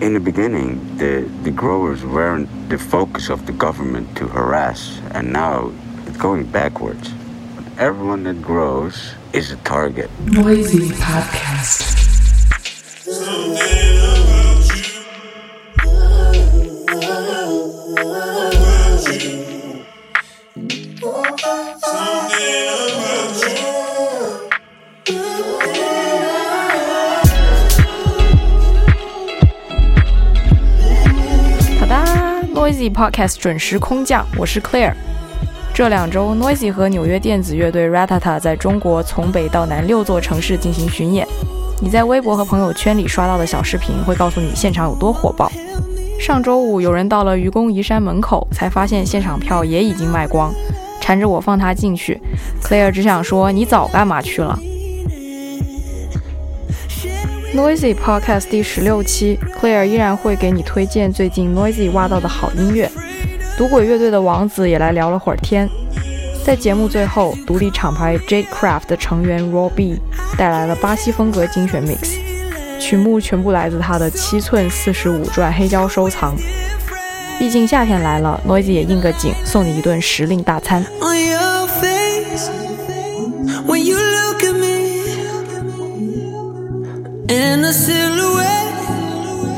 [0.00, 5.32] in the beginning, the, the growers weren't the focus of the government to harass, and
[5.32, 5.72] now
[6.06, 7.12] it's going backwards.
[7.78, 10.10] Everyone that grows is a target.
[10.26, 11.93] Noisy Podcast.
[32.90, 34.94] Podcast 准时空降，我是 Claire。
[35.74, 41.26] 这两周，Noisy 和纽约电子乐队 Ratata 在中国从北到南六座城市进行巡演。
[41.80, 45.50] 你在微博和朋友圈里刷到的小视频会告诉你现场有多火爆。
[46.20, 50.54] 上周五，有人到了愚公移山门口，才发现现场票也已经卖光，
[51.00, 52.20] 缠着我放他进去。
[52.62, 54.58] Claire 只想说，你早干嘛去了
[57.54, 62.90] ？Noisy Podcast 第十六期，Claire 依然会给你推荐最近 Noisy 挖到的好音乐。
[63.56, 65.68] 赌鬼乐队的王子也来聊了会儿天。
[66.44, 70.00] 在节目最后，独立厂牌 Jadecraft 的成员 Raw B
[70.36, 72.18] 带来了巴西风格精选 Mix，
[72.80, 76.34] 曲目全部来自他的七寸四十五转黑胶收藏。
[77.38, 80.84] 毕竟夏天来了，Noisy 也应个景，送你一顿时令大餐。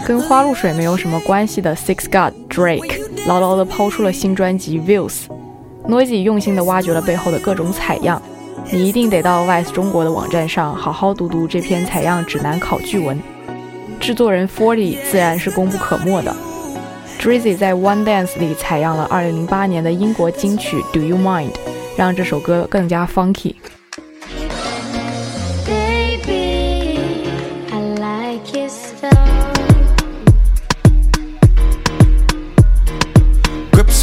[0.06, 8.22] 跟花露水没有什么关系的 Six God Drake 牢牢地抛出了新专辑 Views，Noisy 用心地挖掘了背后的各种采样，
[8.70, 13.20] 你一定得到 Vice 中国的网站上好好读读这篇采样指南考据文。
[13.98, 16.34] 制作人 Forty 自然是功不可没的
[17.18, 21.50] ，Drizzy 在 One Dance 里采样了2008年的英国金曲 Do You Mind，
[21.96, 23.54] 让这首歌更加 funky。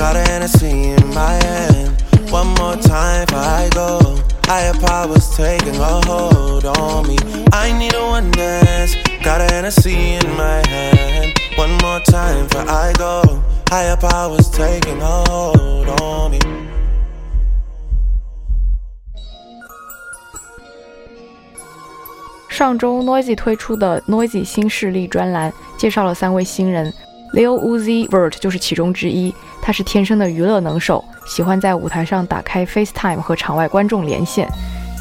[0.00, 2.00] Got a Hennessy in my hand.
[2.30, 3.99] One more time I go.
[4.49, 5.29] powers
[14.49, 16.39] taking hold on me.
[22.49, 26.93] 上周 Noisy 推出的 Noisy 新势力专栏介绍了三位新人，
[27.33, 29.35] Lil Uzi Vert 就是其中之一。
[29.62, 34.48] 他是天生的娱乐能手，喜欢在舞台上打开 FaceTime 和场外观众连线，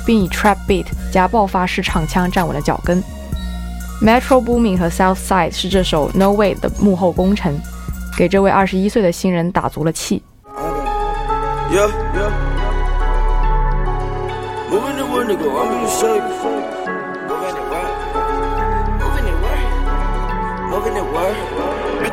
[0.06, 3.04] 并以 Trap Beat 加爆发式唱腔站稳了脚跟。
[4.02, 7.60] Metro Boomin 和 Southside 是这首 No Way 的幕后功臣，
[8.18, 10.22] 给这位二十一岁的新人打足了气。
[11.72, 12.32] Yeah, yeah.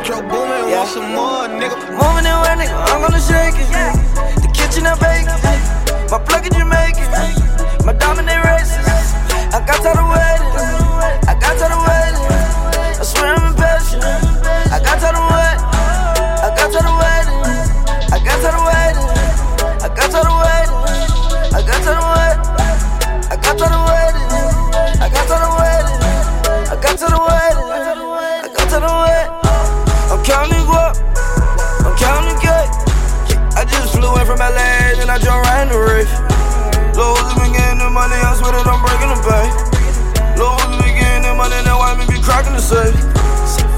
[0.09, 0.77] Metro Boomin, Yeah.
[0.77, 1.75] want some more, nigga.
[1.91, 3.69] Moving where, nigga, I'm gonna shake it.
[4.41, 6.11] The kitchen, I bake it.
[6.13, 7.09] My plug in Jamaican.
[7.85, 8.87] My dominant races.
[9.53, 10.53] I got to the wedding.
[11.27, 12.23] I got to the wedding.
[13.01, 14.26] I swear I'm impatient.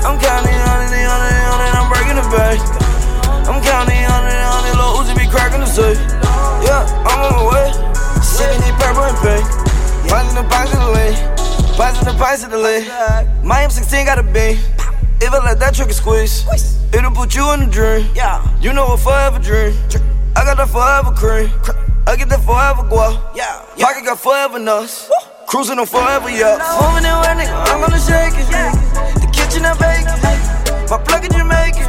[0.09, 2.57] I'm counting on it, on it, on it, I'm breaking the bank.
[3.45, 6.01] I'm counting on it, on it, Lil Uzi be cracking the safe.
[6.65, 7.69] Yeah, I'm on my way.
[8.25, 9.45] Sipping it purple and pink.
[10.09, 11.13] In the box of the lane.
[11.77, 12.89] Box in the box of the lane.
[13.45, 14.57] My M16 got a beam.
[15.21, 16.49] If I let that trigger squeeze,
[16.95, 18.09] it'll put you in a dream.
[18.15, 18.41] Yeah.
[18.63, 19.77] You know a forever dream.
[20.35, 21.53] I got that forever cream.
[22.07, 23.37] I get that forever guap.
[23.37, 23.61] Yeah.
[23.77, 25.11] Pocket got forever nuts.
[25.49, 26.57] Cruising on forever, yeah.
[26.81, 28.49] Moving it where nigga, I'm gonna shake it.
[28.49, 28.78] The
[29.61, 30.91] mansion in Vegas.
[30.91, 31.85] My plug in Jamaica,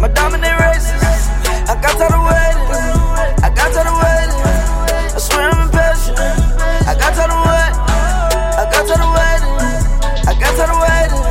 [0.00, 1.02] My diamond in races.
[1.68, 2.68] I got tired of waiting.
[3.42, 4.40] I got tired of waiting.
[5.14, 6.18] I swear I'm impatient.
[6.18, 7.80] I got tired of waiting.
[8.54, 9.54] I got tired of waiting.
[10.26, 11.22] I got tired of waiting.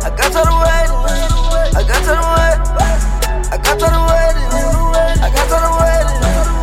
[0.00, 0.98] I got tired of waiting.
[1.76, 2.60] I got tired of waiting.
[3.50, 4.48] I got tired of waiting.
[5.20, 6.18] I got tired of waiting.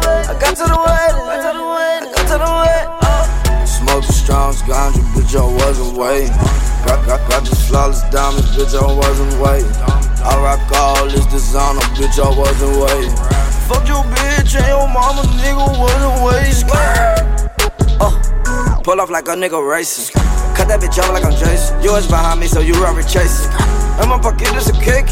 [0.07, 1.25] I got tired of waiting.
[1.27, 3.67] I got tired of waiting.
[3.67, 6.46] Smoked the strongs, ganja, bitch, I wasn't waiting
[7.67, 9.69] flawless diamonds, bitch, I wasn't waiting.
[10.23, 13.15] I rock all this designer, bitch, I wasn't waiting.
[13.67, 16.47] Fuck your bitch and your mama, nigga, wasn't waiting.
[17.99, 20.15] Uh, pull off like a nigga racing.
[20.55, 21.83] Cut that bitch off like I'm Jason.
[21.83, 23.51] You was behind me, so you rubber chasing.
[24.01, 25.11] In my pocket is a cake.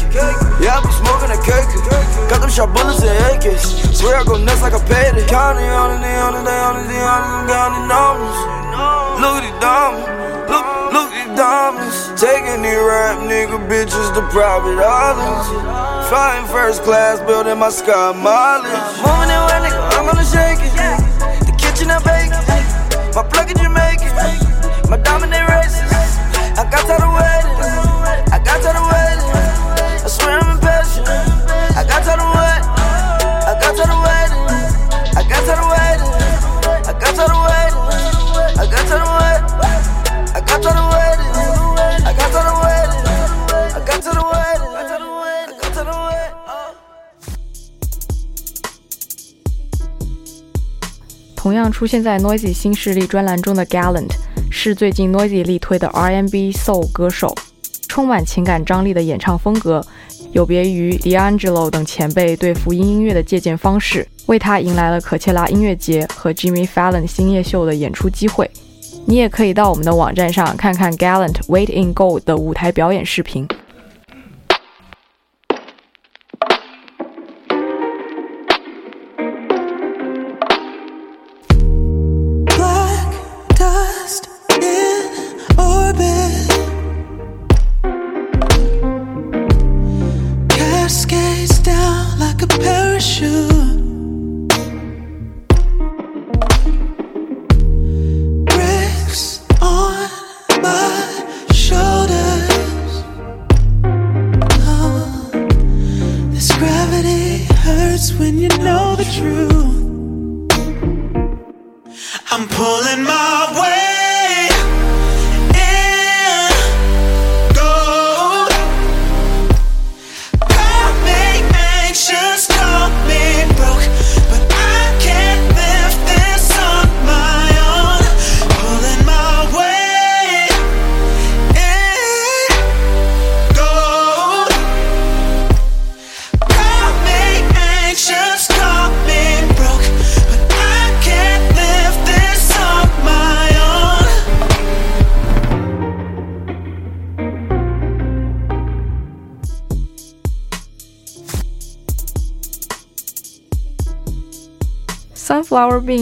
[0.58, 1.68] Yeah, I be smoking a cake.
[2.30, 3.94] Got them sharp bullets and AKs.
[3.94, 5.26] Swear I go nuts like a payday.
[5.28, 8.38] Counting on it, on it, on it, they on it, I'm counting numbers.
[9.20, 10.15] Look at these diamonds.
[12.16, 16.08] Taking these rap nigga bitches to private islands.
[16.08, 18.72] Flying first class, building my sky mileage.
[19.04, 20.72] Moving it where nigga, I'm gonna shake it.
[21.44, 23.14] The kitchen I bake it.
[23.14, 24.16] My plug in Jamaican.
[24.88, 25.35] My dominant
[51.76, 54.08] 出现在 Noisy 新势力专栏中的 Gallant
[54.50, 57.34] 是最近 Noisy 力推的 R&B Soul 歌手，
[57.86, 59.84] 充满情感张力的演唱风格，
[60.32, 68.50] 有别于 D'Angelo 等前辈对福音音乐的借鉴方式，为他迎来了可切拉音乐节和 Jimmy Fallon 星夜秀的演出机会。
[69.04, 73.46] 你也可以到我们的网站上看看 Gallant Wait in Gold 的舞台表演视频。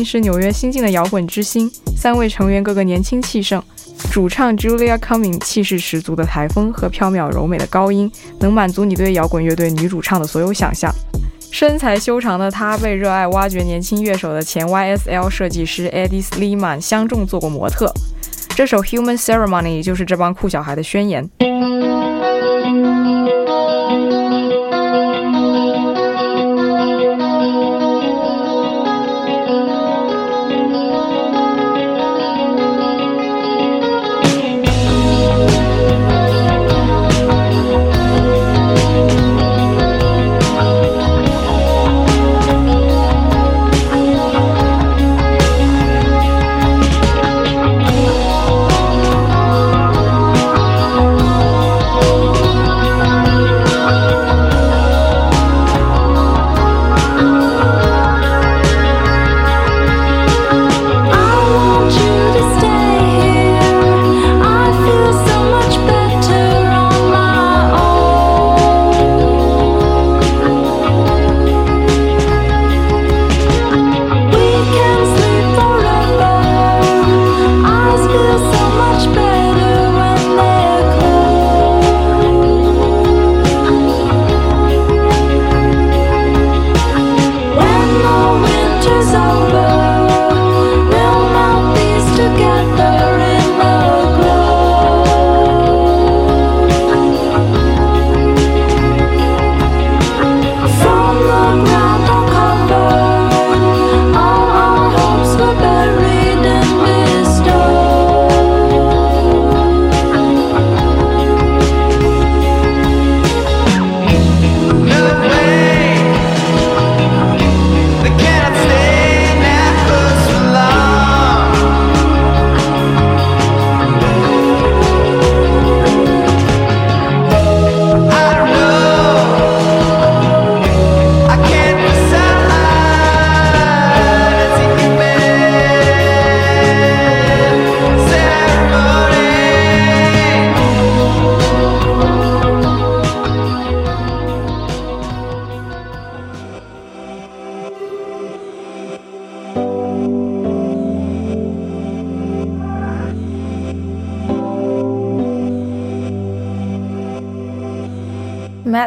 [0.03, 3.63] 是纽约新晋的摇滚之星，三位成员个个年轻气盛。
[4.11, 8.11] 主唱 Julia Cumming 气势十足的台风和飘渺柔美的高音，
[8.41, 10.91] 能满足你对摇滚乐队女主唱的所有想象。
[11.51, 17.93] 身材修长的她被热爱挖掘年轻乐手的前 YSL 设计师 Eddie Sliman 相中做过模特。
[18.57, 21.29] 这首 Human Ceremony 就是这帮酷小孩的宣言。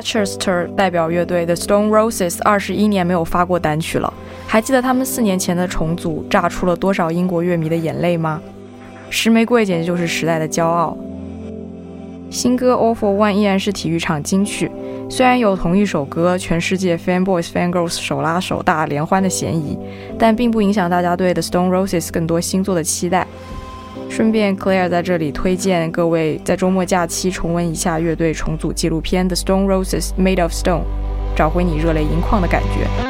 [0.07, 4.13] Chester 代表乐队 The Stone Roses 二十一年没有发过单曲了，
[4.47, 8.41] 还记得他们四年前的重组炸出了多少英国乐迷的眼泪吗？
[9.09, 10.97] 石玫瑰简直就是时代的骄傲。
[12.29, 14.71] 新歌 All for One 依然是体育场金曲，
[15.09, 19.77] 虽然有同一首歌全世界 fan boys fan girls 手拉手大联欢的嫌疑，
[20.17, 23.27] 但并不影响大家对 The Stone Roses 更多新作的期待。
[24.17, 30.81] 顺便，Claire 在这里推荐各位在周末假期重温一下乐队重组纪录片《The Stone Roses Made of Stone》，
[31.35, 33.06] 找回你热泪盈眶的感觉。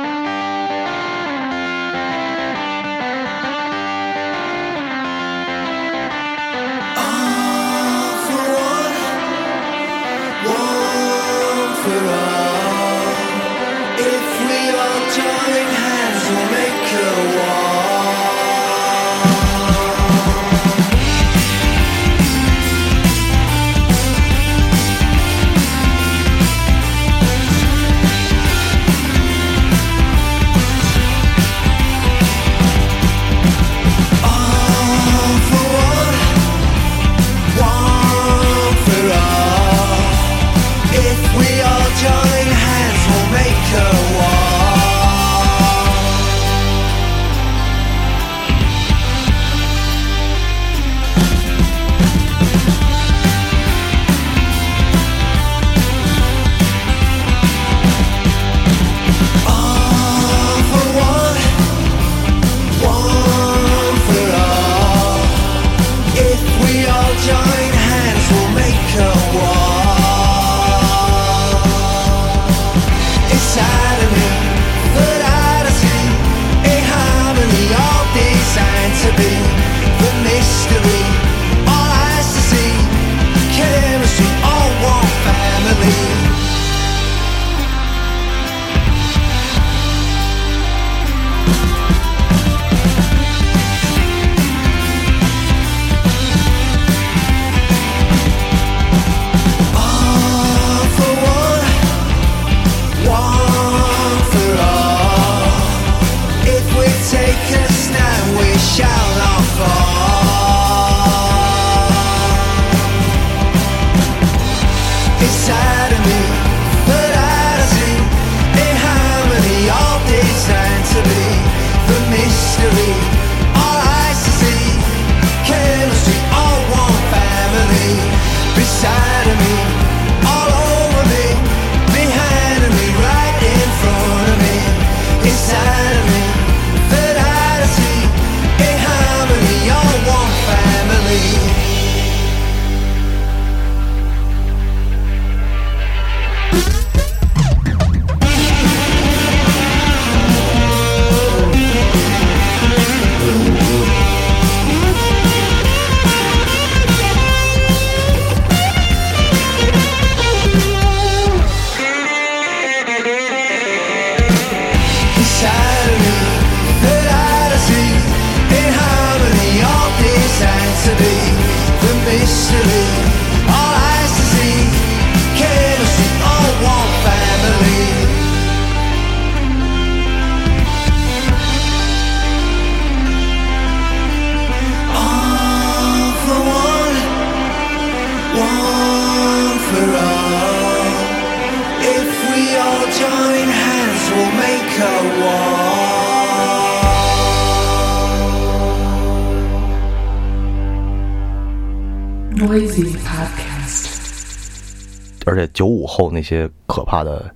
[205.58, 207.34] 九五后那些可怕的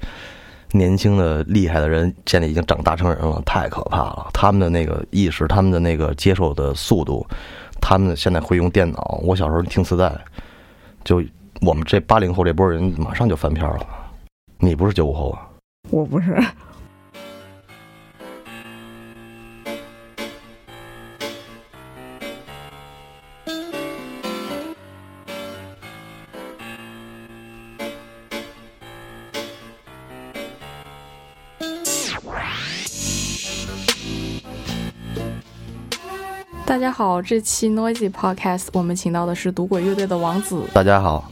[0.74, 4.28] 年轻的厉害的人，现在已经长大成人了，太可怕了。
[4.32, 7.26] 他们的那个意识，他们的那个接受的速度，
[7.82, 9.20] 他们现在会用电脑。
[9.24, 10.14] 我小时候听磁带，
[11.04, 11.24] 就
[11.62, 13.80] 我们这八零后这波人马上就翻篇了。
[14.60, 15.50] 你不是九五后啊？
[15.90, 16.40] 我不是。
[36.92, 40.62] 家好，这期 Noisy Podcast 我们请到的是赌鬼乐队的王子。
[40.74, 41.32] 大家好，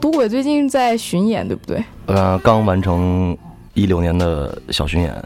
[0.00, 1.82] 赌鬼最近在巡演，对不对？
[2.06, 3.36] 呃，刚完成
[3.74, 5.24] 一六年的小巡演，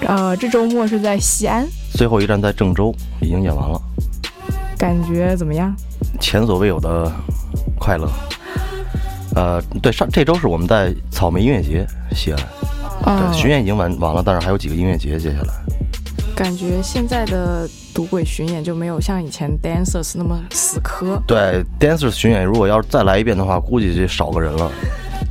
[0.00, 3.78] 呃，这周末是在西安，最后一站在郑州，已经演完了，
[4.78, 5.76] 感觉怎么样？
[6.18, 7.12] 前所未有的
[7.78, 8.08] 快乐。
[9.34, 12.40] 呃，对，上这周是我们在草莓音乐节西安，
[13.02, 15.65] 啊对，巡演已经完完了，但是还有几个音乐节接下来。
[16.36, 21.18] 感觉现在的赌鬼巡演就没有像以前 Dancers 那么死磕。
[21.26, 24.70] 对，Dancers 巡演如果要是再来一遍的话，估计就少个人了，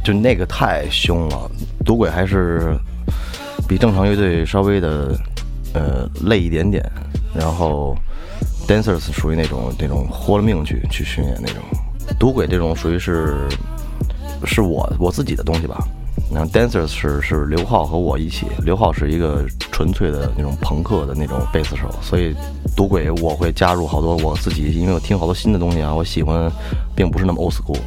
[0.03, 1.51] 就那个太凶了。
[1.85, 2.75] 赌鬼还是
[3.67, 5.15] 比正常乐队稍微的
[5.75, 6.83] 呃累一点点，
[7.35, 7.95] 然后
[8.67, 11.61] Dancers 属于那种那种豁了命去去巡演那种，
[12.17, 13.47] 赌鬼这种属于是
[14.43, 15.77] 是我我自己的东西吧。
[16.33, 22.35] 然后 Dancers 是是刘浩和我一起，刘浩是一个纯粹的那种朋克的那种贝斯手，所以
[22.75, 26.51] 赌鬼我会加入好多我自己，因为我听好多新的东西啊，我喜欢，
[26.95, 27.77] 并不是那么 old school。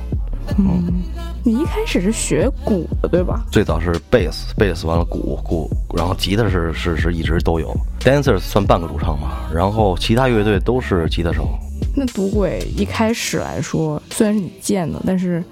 [0.57, 1.03] 嗯
[1.45, 3.45] 你一开始是学鼓的，对吧？
[3.51, 7.75] 最早是贝斯，贝斯完了鼓鼓，然后吉他是是是一直都有。
[8.01, 11.49] Dancers 算半个主唱嘛，然后其他乐队都是吉他手。
[11.95, 15.43] 那赌鬼一开始来说，虽然是你建的，但是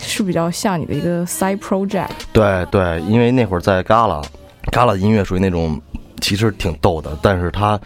[0.00, 2.08] 是比较像你的一个 side project。
[2.32, 5.80] 对对，因为那会儿在 Gala，Gala 音乐属于那种
[6.20, 7.78] 其实挺逗的，但是它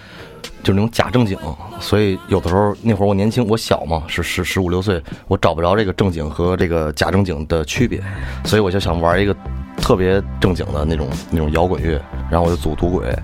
[0.62, 1.38] 就是那种假正经，
[1.80, 8.02] 所以有的时候那会儿我年轻，我小嘛，是十十五六岁，我找不着这个正经和这个假正经的区别，
[8.44, 9.36] 所以我就想玩一个
[9.76, 12.00] 特别正经的那种那种摇滚乐，
[12.30, 13.14] 然后我就组赌鬼，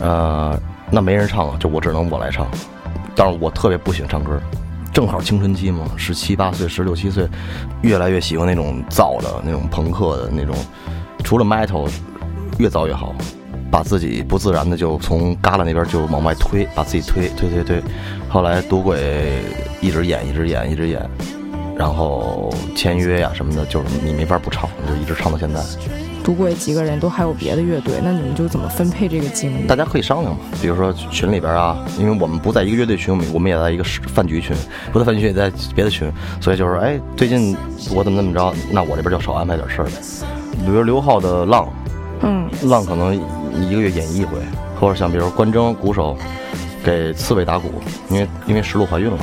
[0.00, 0.58] 呃，
[0.90, 2.46] 那没人唱了，就我只能我来唱，
[3.14, 4.40] 但是我特别不喜欢唱歌。
[4.92, 7.26] 正好青春期嘛，十七八岁、十六七岁，
[7.80, 10.54] 越来越喜欢那种燥的、那种朋克的那种，
[11.24, 11.88] 除了 metal，
[12.58, 13.14] 越燥越好，
[13.70, 17.82] 把自己不自然的就从旮旯那边就往外推，把自己推推推推。
[18.28, 19.42] 后来赌鬼
[19.80, 21.08] 一直演，一直演，一直演，
[21.74, 25.60] 然后签约呀什么的，就是你没法不唱，就一直唱到现在。
[26.24, 29.66] 赌鬼几个人都还有别的乐队，那你们就怎么分配这个精力？
[29.66, 34.56] 大家可以商量嘛，比如说群里边啊，因为我们不在一个乐队群，我们我们也在一个饭局群，
[34.92, 37.56] 不在饭局群也在别的群，所以就是哎，最近
[37.92, 39.88] 我怎么怎么着，那我这边就少安排点事儿。
[40.64, 41.68] 比如刘浩的浪，
[42.20, 43.14] 嗯，浪可能
[43.52, 44.38] 一个月演一回，
[44.78, 46.16] 或者像比如关征鼓手
[46.84, 47.68] 给刺猬打鼓，
[48.08, 49.18] 因为因为石璐怀孕了，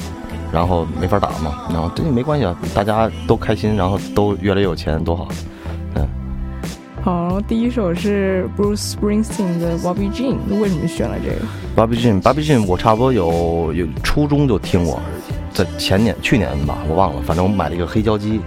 [0.51, 5.29] 然后没法打嘛，然后这也没关系啊，大家都开心，然后都越来越有钱，多好。
[7.01, 14.99] 好，第一首是 Bruce Springsteen 的 Bobby Jean，为什么选了这个？Bobby Jean，Bobby Jean，我差不多有有初中就听过，
[15.53, 18.41] 在前年去年吧，我忘了，反正我买了一个黑胶机，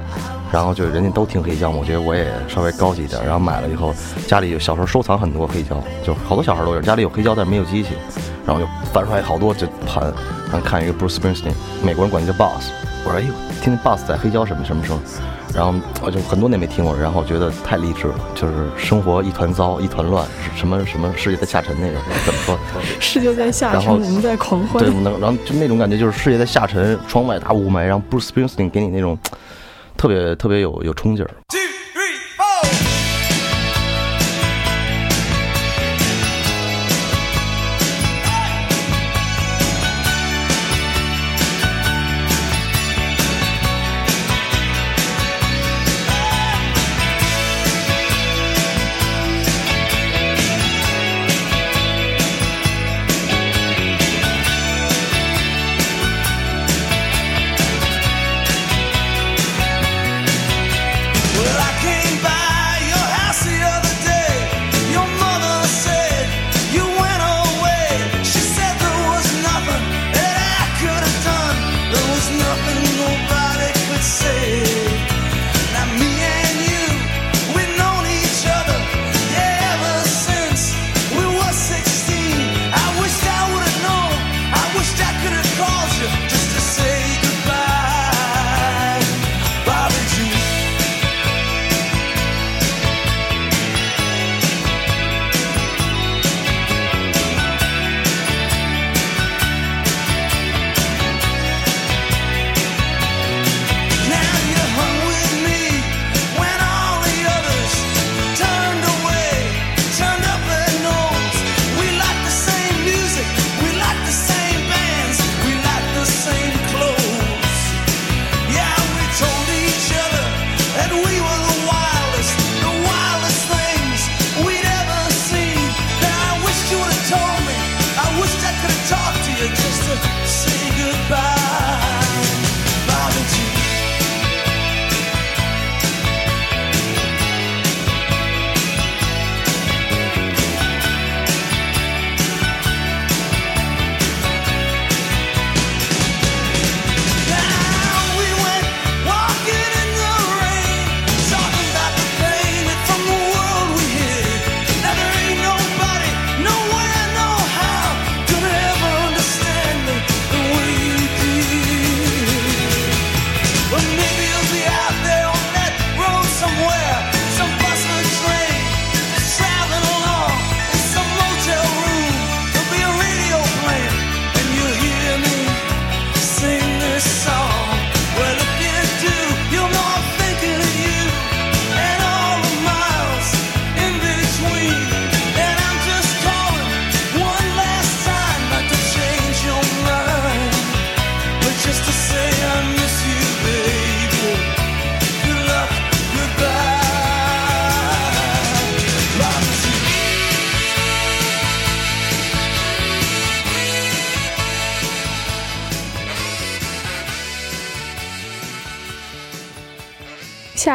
[0.53, 3.95] 然后就人家都听黑胶，我觉得我也稍微高级一点，然后买了以后，
[4.27, 7.88] 家里有小时候收藏很多黑胶，就好多小孩都有，家里有黑胶但是没有机器，
[8.45, 10.05] 然后就翻出来好多就盘，
[10.51, 12.71] 然后看一个 Bruce Springsteen，美国人管他叫 Boss，
[13.07, 14.99] 我说哎呦，听听 Boss 在黑胶什么什么声。
[15.55, 22.59] 然后我就很多年没听过，然后觉得太励志了，就是生活一团糟一团乱，什么什么世界在下沉那个怎么说？
[23.01, 24.83] 世界在下沉，我们在狂欢。
[24.83, 29.19] 对，然后就那种感觉，就是世界在下沉，窗外大雾霾，然后 Bruce Springsteen 给你那种
[29.97, 31.31] 特别特别有有冲劲儿。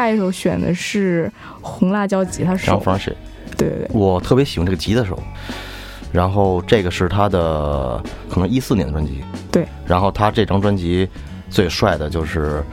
[0.08, 2.82] 下一首选的是红辣椒吉他手
[3.56, 5.18] 对对对，我特别喜欢这个吉他手。
[6.10, 9.66] 然后这个是他的可能一四年的专辑，对。
[9.86, 11.06] 然后他这张专辑
[11.50, 12.64] 最帅的就是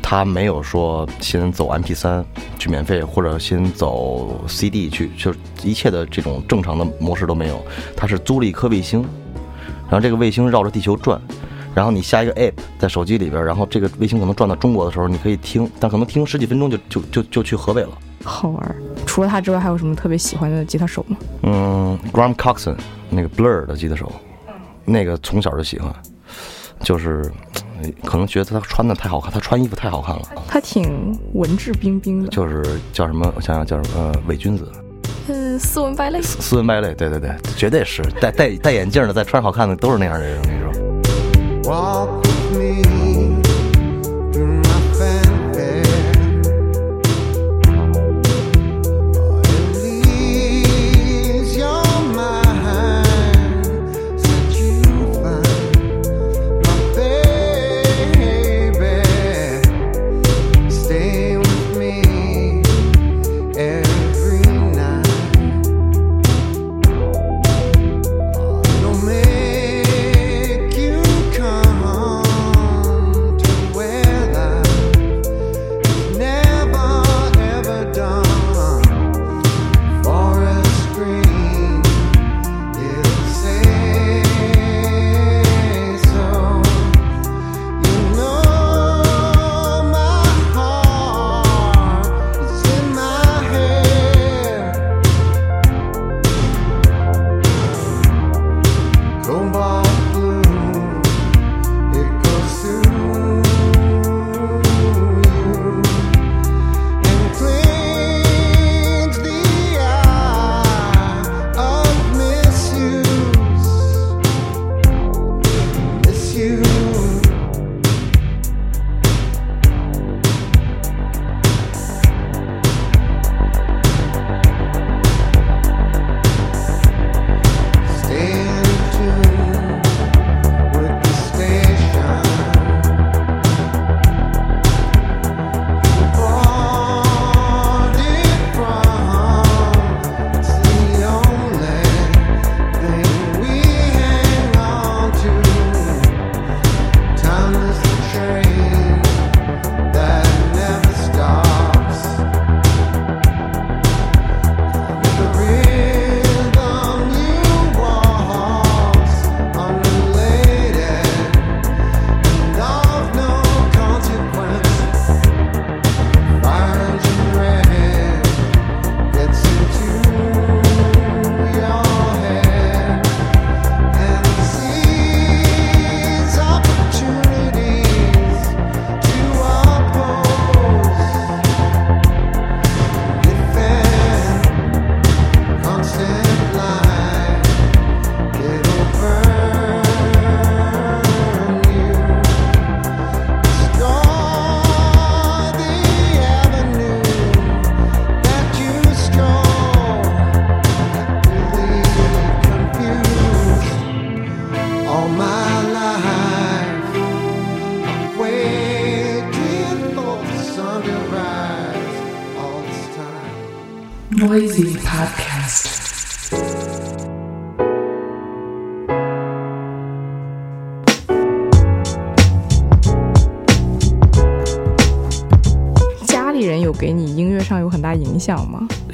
[0.00, 2.24] 他没有说先走 MP 三
[2.60, 7.60] 去免费，或者先走 CD 去，就一切的这种正常的模式都没有。
[7.96, 9.02] 他是租了一颗卫星，
[9.88, 11.20] 然后这个卫星绕着地球转，
[11.74, 17.90] 然后你下一个 app 在手机里边，然后这个卫星可能转到中国的时候，你可以听，但可能听十几分钟就就就就去河北了。
[18.24, 18.76] 好玩儿。
[19.06, 21.16] 除了他之外，还有什么特别喜欢的吉他手吗？
[21.42, 22.76] 嗯，Graham Coxon
[23.08, 24.12] 那个 Blur 的吉他手，
[24.84, 25.90] 那个从小就喜欢，
[26.82, 27.22] 就是
[27.80, 34.70] 呃可能觉得他穿的太好看，他穿衣服太好看了，他挺文质彬彬的，就是叫什么，我想想叫什么，呃，伪君子，
[35.28, 36.20] 嗯，斯文败类。
[36.20, 40.89] 斯斯文败类，对对对，绝对是戴戴戴眼镜的，再穿好看的都是那样的人，我跟你说。
[41.64, 43.42] Walk with me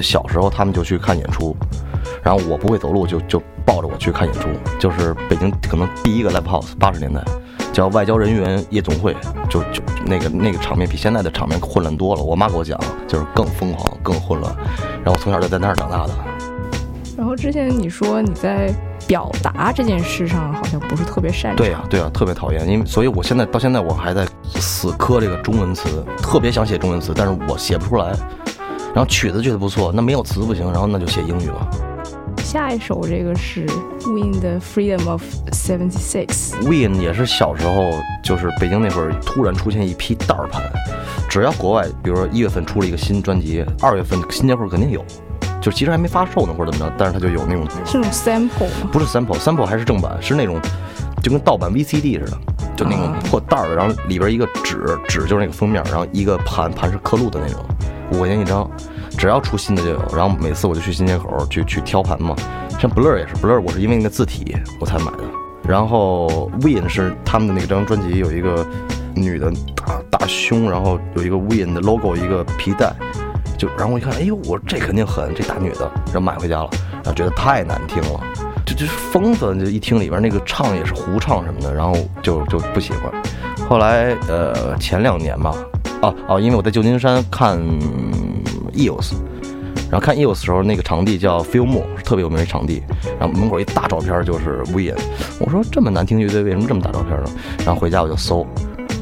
[0.07, 1.53] 小时候他们就去看演出，
[2.23, 4.47] 然后我不会走路就就抱着我去看演出，
[4.79, 7.21] 就是北京可能第一个 live house，八十年代
[7.73, 9.13] 叫外交人员夜总会，
[9.49, 12.23] 就就那个那个场面比现在的场面混乱多了。
[12.23, 14.55] 我妈给我讲，就是更疯狂、更混乱。
[15.03, 16.13] 然后我从小就在那儿长大的。
[17.17, 18.73] 然后之前你说你在
[19.07, 28.15] 表达这件事上好像不是特别擅长，对呀、对呀、特别讨厌，因为所以我现在到现在我还在死磕这个中文词，特别想写中文词，但是我写不出来。
[28.97, 31.69] 然后曲子觉得不错，那没有词不行，然后那就写英语吧。
[32.43, 33.63] 下一首这个是
[34.07, 37.91] Win the Freedom of Seventy Six，Win 也是小时候，
[38.23, 40.63] 就是北京那会儿突然出现一批袋儿盘，
[41.29, 45.05] 只要国外，比如说一月份出了一个新专辑，二月份新街口肯定有，
[45.61, 48.89] 就其实还没发售呢或者怎么着，但是它就有那种是那种 sample 吗？
[48.91, 50.59] 不是 sample，sample 还是正版，是那种
[51.21, 52.37] 就跟盗版 VCD 似的，
[52.75, 57.63] 就那种破袋儿的，然后里边一个纸，纸就是那个封面，然后一个盘盘是刻录的那种，
[58.11, 58.69] 五块钱一张，
[59.17, 60.01] 只要出新的就有。
[60.15, 62.35] 然后每次我就去新街口去去挑盘嘛，
[62.79, 65.23] 像 Blur 也是 Blur，我是因为那个字体我才买的。
[65.67, 68.65] 然后 Win 是他们的那张专辑有一个
[69.13, 72.93] 女的大大胸，然后有一个 Win 的 logo，一个皮带，
[73.57, 78.19] 就然后我一看，哎呦，我这肯定狠，这大女的，然后买回家了，然后觉得太难听了。
[78.65, 83.11] 就就是疯子，就一听里边那个唱也是胡唱什么的，然后就就不喜欢。
[83.67, 85.53] 后来呃前两年吧，
[86.01, 87.57] 哦哦，因为我在旧金山看
[88.73, 89.13] EOS，
[89.89, 92.83] 然后看 EOS 的时候，那个场地叫 f i l m 特别有名的场地。
[93.19, 94.95] 然后门口一大照片就是 Win，
[95.39, 97.29] 我说这么难听乐队为什么这么大照片呢？
[97.65, 98.45] 然后回家我就搜，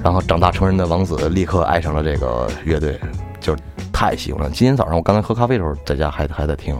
[0.01, 2.97] 然后长大成人的王子立刻爱上了这个乐队，
[3.41, 4.49] 就是太喜欢了。
[4.49, 6.79] 今天早上我刚才喝咖啡的时候，在家还还在听。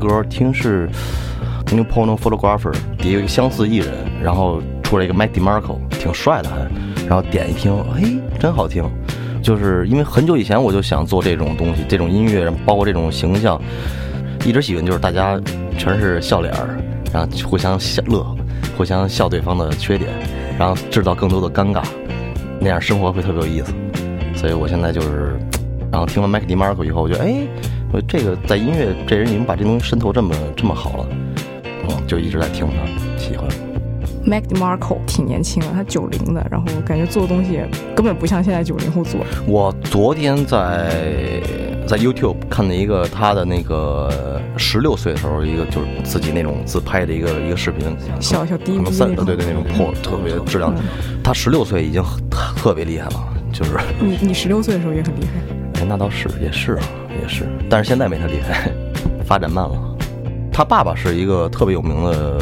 [0.00, 0.88] 歌听是
[1.70, 6.56] New Porno Photographer 有一个相似艺人，然后出来一个 Mike DeMarco，挺帅的还，
[7.06, 8.82] 然后点一听，嘿，真好听。
[9.42, 13.60] 就是因为很久以前我就想做这种东西，这种音乐，包括这种形象，
[14.44, 15.40] 一直喜欢就是大家
[15.78, 16.76] 全是笑脸儿，
[17.12, 18.26] 然后互相笑乐，
[18.76, 20.10] 互相笑对方的缺点，
[20.58, 21.82] 然后制造更多的尴尬，
[22.58, 23.72] 那样生活会特别有意思。
[24.34, 25.38] 所以我现在就是，
[25.90, 27.46] 然后听完 Mike DeMarco 以后，我觉得哎，
[27.92, 31.06] 我这个在音乐这人已经把这东西渗透这么这么好了，
[31.88, 33.48] 嗯，就一直在听他，喜欢。
[34.24, 37.62] Mac DeMarco 挺年轻的，他九零的，然后感觉做的东西
[37.96, 39.20] 根本不像现在九零后做。
[39.46, 41.40] 我昨天在
[41.88, 50.72] 在 YouTube 看了一个他的那个十六岁的时候，一个就是自己那种自拍的一个一个视频，小小低可能逼那种三对对那种破特别质量，
[51.24, 52.22] 他十六岁已经很
[52.54, 56.82] 特别厉害了，就是你你十六岁的时候也很厉害，哎，那倒是也是啊
[57.20, 58.70] 也是，但是现在没他厉害，
[59.24, 59.72] 发展慢了。
[60.52, 62.38] 他爸爸是一个特别有名的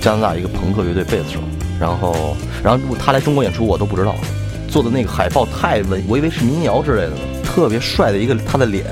[0.00, 1.40] 加拿大一个朋克乐队贝斯手，
[1.80, 4.14] 然后然后他来中国演出我都不知道，
[4.68, 8.84] 做的那个海报太文，我以为是民谣之类的呢，特别帅的一个他的脸，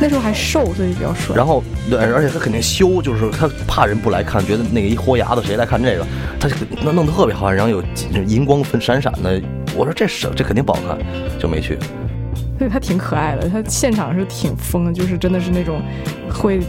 [0.00, 1.36] 那时候还瘦，所以比较帅。
[1.36, 6.06] 然后对，而且他肯定修，就是他怕人不来看，觉得那个一豁牙子谁来看这个，
[6.40, 7.82] 他就弄弄得特别好看，然后有
[8.26, 9.40] 银光分闪闪的，
[9.76, 10.98] 我说这是这肯定不好看，
[11.38, 11.78] 就没去。
[12.62, 15.82] 对他挺可爱的，他现场是挺疯的，就是真的是那种
[16.32, 16.60] 会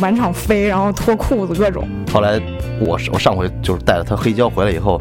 [0.00, 1.86] 满场飞，然后脱裤子各种。
[2.10, 2.40] 后来
[2.80, 4.98] 我我上回就是带了他黑胶回来以后，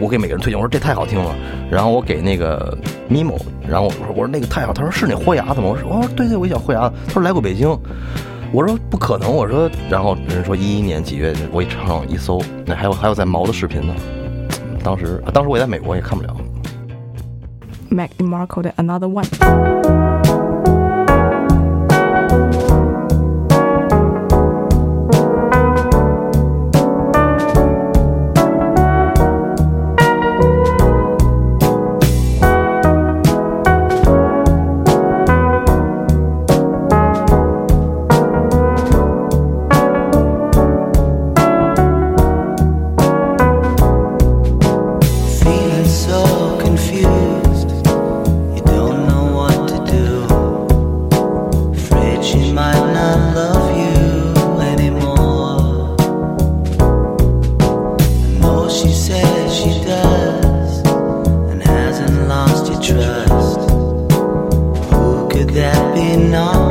[0.00, 1.36] 我给每个人推荐，我说这太好听了。
[1.70, 2.74] 然后我给那个
[3.10, 5.66] Mimo，然后我说我说那个太好，他说是那豁牙子吗？
[5.66, 6.94] 我说哦对对，我也想豁牙子。
[7.06, 7.68] 他说来过北京，
[8.52, 13.94] 我说不可能，我说，然后人说一一年几月，我一上一搜，那还有还有在毛的视频呢。
[14.82, 16.34] 当时当时我也在美国，也看不了。
[17.90, 19.73] Mac DeMarco 的 Another One。
[65.54, 66.16] That be?
[66.16, 66.63] Knocking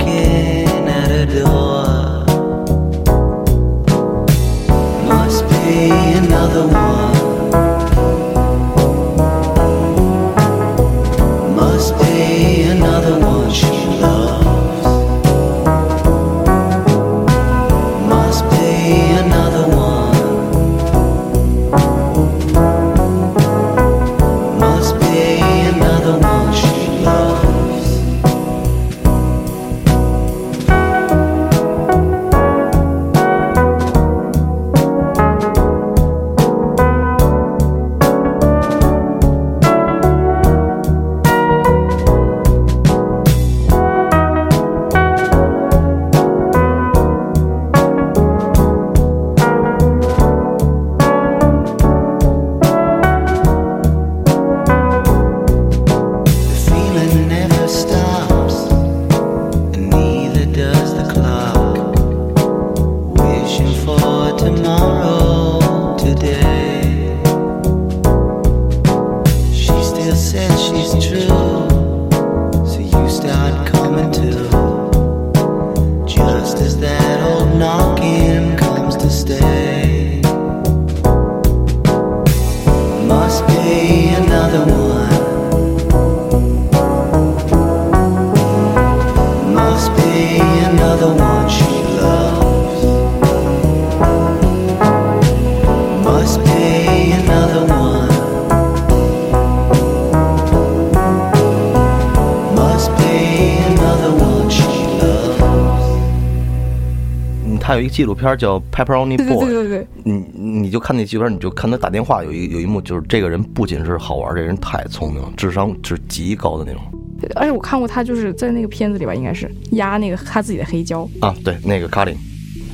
[107.94, 116.82] 纪录片叫《Pepperoni 对对 Boy》，对对对，你你就看那纪录片，你就看他打电话，有一有一幕就是这个人不仅是好玩，这人太聪明了，智商是极高的那种
[117.22, 121.36] 对而且我看过他就是在那个片子里边，应该是压那个他自己的黑胶，啊。
[121.44, 122.18] 对，那个卡林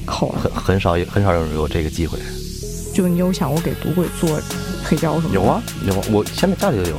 [0.05, 2.17] 好啊，很很少很少有人有这个机会。
[2.93, 4.39] 就你有想过给赌鬼做
[4.83, 5.35] 黑胶什么的？
[5.35, 6.97] 有啊有啊，我现在家里就有，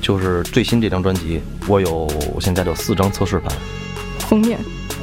[0.00, 3.50] 就是最新这张专辑，我有我现在有四张测试盘。
[4.18, 4.58] 封面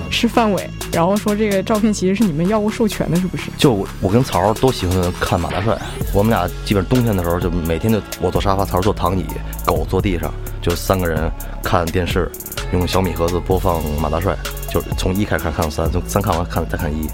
[0.09, 3.49] 是范伟，然后说这个照片其实是你们要过授权的，是不是？
[3.57, 5.77] 就我跟曹儿都喜欢看马大帅，
[6.13, 9.25] 我们俩基本冬天的时候就每天就我坐沙发，曹儿坐躺椅，
[9.65, 11.31] 狗坐地上，就三个人
[11.63, 12.29] 看电视，
[12.73, 14.35] 用小米盒子播放马大帅，
[14.71, 17.07] 就是从一开始看看到三，从三看完看再看一。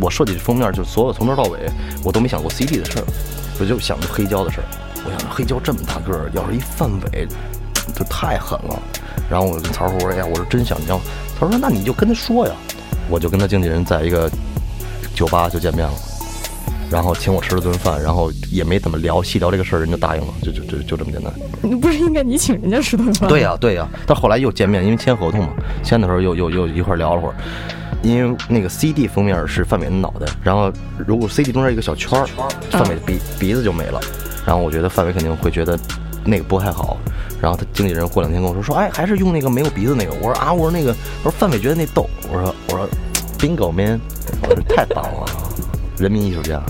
[0.00, 1.58] 我设计的封面就所有从头到尾
[2.04, 3.04] 我都没想过 CD 的事儿，
[3.60, 4.64] 我就想着黑胶的事儿。
[5.04, 7.28] 我想着黑胶这么大个儿，要是一范伟，
[7.94, 8.82] 就太狠了。
[9.30, 11.00] 然后我跟曹儿说：“我说哎呀，我是真想要。”
[11.38, 12.54] 他说：“那你就跟他说呀。”
[13.08, 14.30] 我就跟他经纪人在一个
[15.14, 15.94] 酒吧就见面了，
[16.90, 21.32] 然后请我吃了顿饭，然后也没怎么聊细聊这个事儿，人就答应了，就就就就这么简单。
[21.80, 23.28] 不是应该你请人家吃顿饭？
[23.28, 25.50] 对呀、对呀、但后来又见面，因为签合同嘛，
[25.82, 27.34] 签的时候又又又一块聊了会儿。
[28.02, 32.28] 因为那个 CD 封面是范伟的脑袋，然后如果 CD 中间一个小圈儿，
[32.70, 34.00] 范伟的鼻鼻子就没了。
[34.44, 35.76] 然后我觉得范伟肯定会觉得
[36.24, 36.98] 那个不太好。
[37.46, 40.12] 然后他经纪人过两天跟我说说，哎，还是用那个没有鼻子那个。
[40.14, 40.90] 我说啊，我说那个，
[41.22, 42.10] 我说范伟觉得那逗。
[42.28, 42.88] 我说我说
[43.38, 44.00] bingo man，
[44.42, 45.24] 我说太棒了，
[45.96, 46.60] 人民艺术家。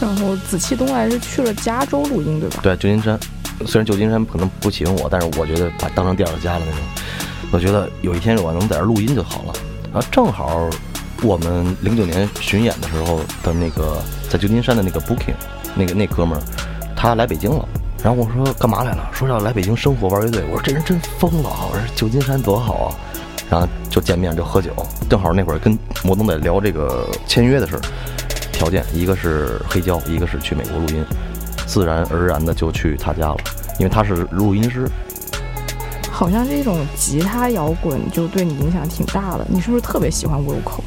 [0.00, 2.60] 然后紫气东来是去了加州录音，对吧？
[2.62, 3.18] 对，旧金山，
[3.66, 6.80] 虽然旧金山可能不喜欢我，但是我觉得把当成第二个家了那种。
[7.50, 9.52] 我觉得有一天我能在这录音就好了。
[9.92, 10.70] 然后正好
[11.20, 14.00] 我们零九年巡演的时候的那个
[14.30, 15.34] 在旧金山的那个 booking，
[15.74, 16.42] 那个那哥们儿
[16.94, 17.68] 他来北京了。
[18.04, 19.08] 然后我说干嘛来了？
[19.14, 20.44] 说要来北京生活玩乐队。
[20.50, 22.94] 我说这人真疯了啊，我说旧金山多好啊。
[23.48, 24.70] 然后就见面就喝酒，
[25.08, 27.80] 正好那会儿跟摩登在聊这个签约的事儿，
[28.52, 31.02] 条件一个是黑胶，一个是去美国录音，
[31.66, 33.36] 自然而然的就去他家了，
[33.78, 34.86] 因为他是录音师。
[36.10, 39.46] 好像这种吉他摇滚就对你影响挺大的。
[39.48, 40.80] 你是不是特别喜欢 Wilco？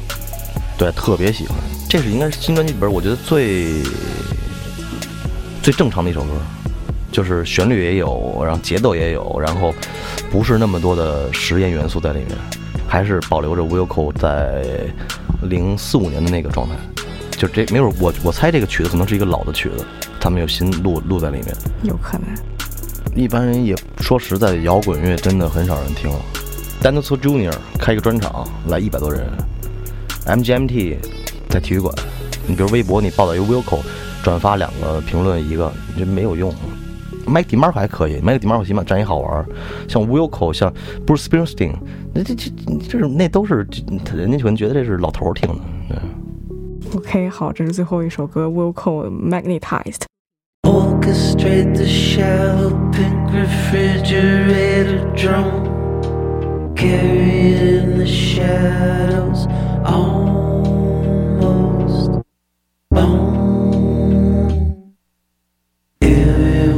[0.76, 1.56] 对，特别喜欢。
[1.88, 3.82] 这是应该是新专辑里边我觉得最
[5.62, 6.30] 最正常的一首歌，
[7.10, 9.74] 就是旋律也有，然后节奏也有，然后
[10.30, 12.36] 不是那么多的实验元素在里面，
[12.86, 14.64] 还是保留着 Wilco 在
[15.42, 16.74] 零四五年的那个状态。
[17.30, 19.84] 就这没准我我猜这个曲子可能是一个老的曲子，
[20.20, 21.54] 他们有新录录在里面。
[21.82, 22.26] 有可能。
[23.14, 26.18] 一般人也说实在的，摇滚乐真的很少人听了。
[26.82, 29.26] Dinosaur Junior 开一个专场来一百多人
[30.26, 30.96] ，MGMT
[31.48, 31.94] 在体育馆，
[32.46, 33.78] 你比如微博你报道一个 Wilco，
[34.22, 36.54] 转发两个评论一个，这没有用。
[37.28, 39.46] Mike DiMarco 还可以，Mike DiMarco 起码站一好玩。
[39.88, 40.72] 像 Wilco，像
[41.06, 41.74] Bruce Springsteen，
[42.14, 42.50] 那这这
[42.88, 43.66] 这是那都是
[44.14, 45.56] 人家可能觉得这是老头儿听的。
[45.88, 45.96] 对
[46.96, 50.02] OK，好，这是最后一首歌 Wilco Magnetized。
[50.64, 55.68] Orchestrate the shallow pink refrigerator drum.
[56.74, 59.46] Carry in the shadows,
[59.84, 60.62] almost
[62.90, 63.36] bone.
[66.00, 66.76] It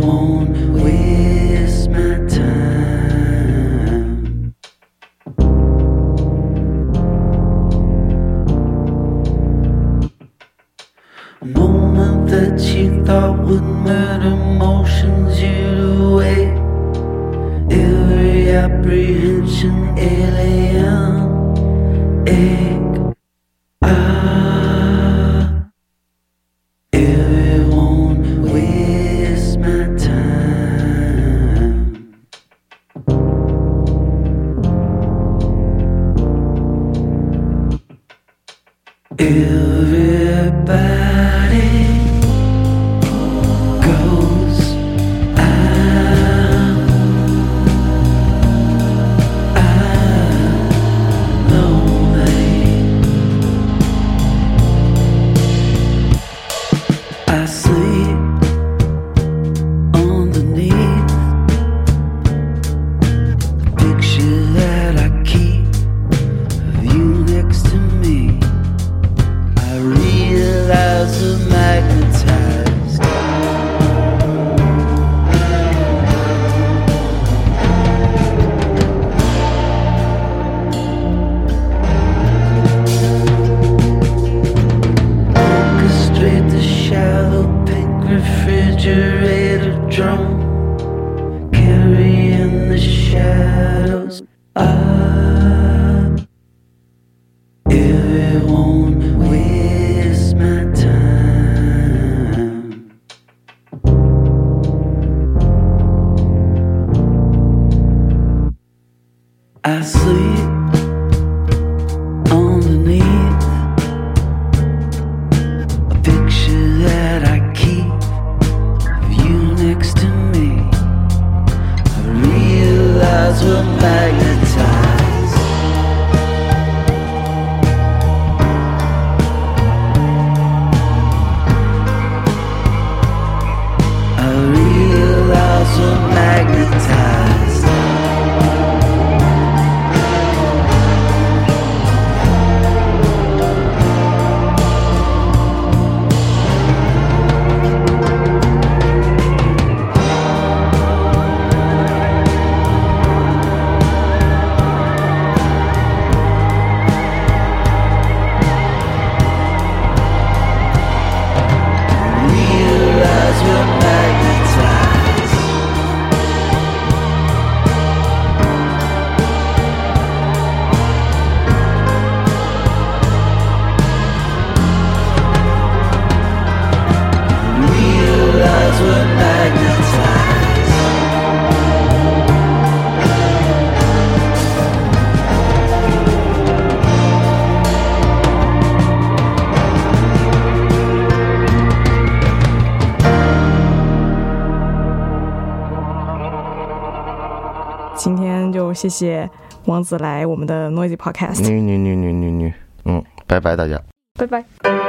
[198.81, 199.28] 谢谢
[199.66, 202.55] 王子来我们的 Noisy Podcast，女女女女女女，
[202.87, 203.78] 嗯，拜拜大家。
[204.18, 204.80] 拜拜。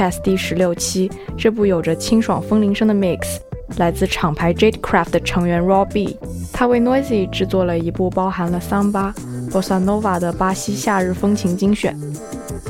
[0.00, 3.36] Podcast 第十六期，这部有着清爽风铃声的 mix
[3.76, 6.18] 来自厂牌 Jadecraft 的成员 Raw B，
[6.50, 9.14] 他为 Noisy 制作了一部包含了桑巴、
[9.50, 11.94] bossa nova 的巴西夏日风情精选。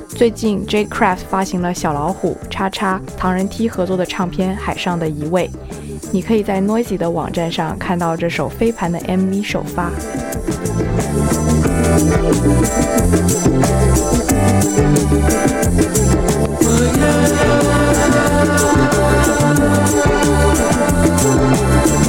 [0.09, 5.49] 最近 Jadecraft 发行了小老虎、叉叉、唐人 T 合作的唱片《海上的一位》，
[6.11, 9.93] 你可以在 Noisy 的网站上看到这首飞盘的 MV 首发。
[21.31, 22.00] Thank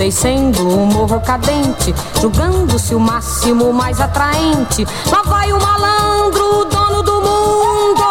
[0.00, 4.86] descendo o morro cadente, julgando-se o máximo mais atraente.
[5.12, 8.02] Lá vai o malandro, dono do mundo.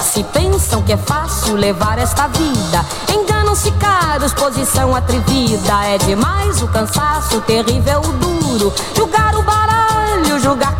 [0.00, 5.84] Se pensam que é fácil levar esta vida, enganam-se caros, posição atrevida.
[5.84, 8.72] É demais o cansaço, terrível o duro.
[8.96, 10.77] Julgar o baralho, julgar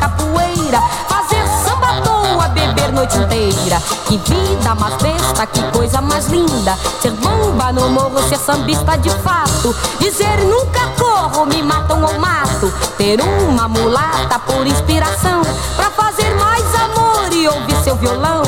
[2.99, 3.81] noite inteira.
[4.07, 6.77] Que vida mais besta, que coisa mais linda.
[7.01, 9.75] Ser bomba no morro, ser sambista de fato.
[10.01, 12.73] Dizer nunca corro, me matam ou mato.
[12.97, 15.43] Ter uma mulata por inspiração,
[15.77, 18.43] pra fazer mais amor e ouvir seu violão.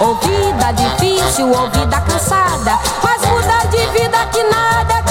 [0.00, 5.01] Ouvida difícil, ouvida cansada, mas mudar de vida que nada,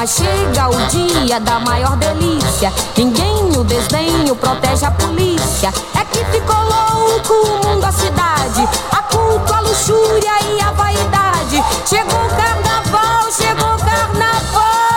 [0.00, 2.72] Mas chega o dia da maior delícia.
[2.96, 5.70] Ninguém o desdenho protege a polícia.
[5.94, 8.66] É que ficou louco o mundo, a cidade.
[8.92, 11.62] A culto, a luxúria e a vaidade.
[11.84, 14.89] Chegou o carnaval, chegou o carnaval.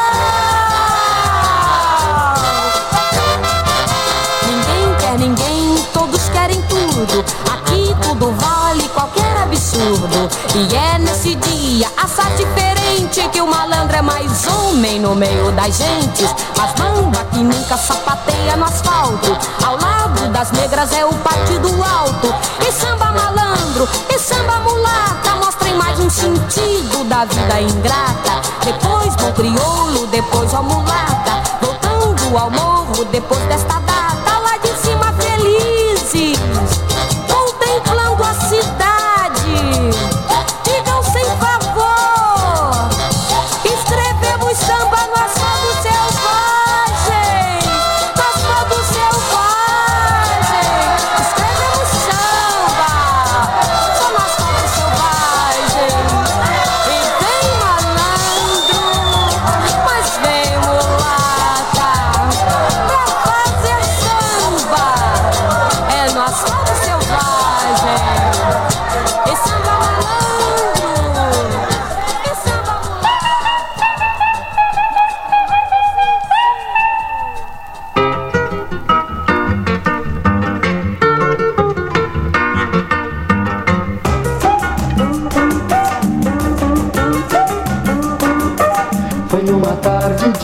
[10.55, 15.77] E é nesse dia, assaz diferente, que o malandro é mais homem no meio das
[15.77, 16.33] gentes.
[16.57, 19.37] Mas bamba que nunca sapateia no asfalto.
[19.65, 22.33] Ao lado das negras é o partido alto.
[22.67, 28.41] E samba malandro, e samba mulata, mostrem mais um sentido da vida ingrata.
[28.63, 31.41] Depois bom crioulo, depois ó mulata.
[31.61, 33.62] Voltando ao morro depois desta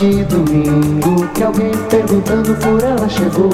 [0.00, 3.50] de domingo que alguém perguntando por ela chegou,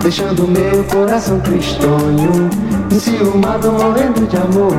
[0.00, 2.48] deixando meu coração tristonho,
[2.92, 4.72] enciumado, morrendo de amor.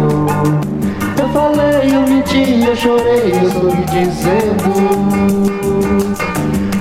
[1.19, 4.71] Eu falei, eu menti, eu chorei, eu sorri dizendo.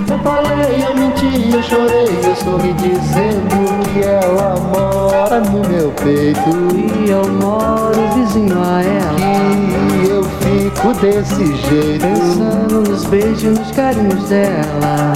[0.09, 6.51] Eu falei, eu menti, eu chorei, eu sorri dizendo que ela mora no meu peito
[7.05, 9.82] e eu moro vizinho a ela.
[10.83, 15.13] Fico desse jeito, pensando nos beijos, nos carinhos dela.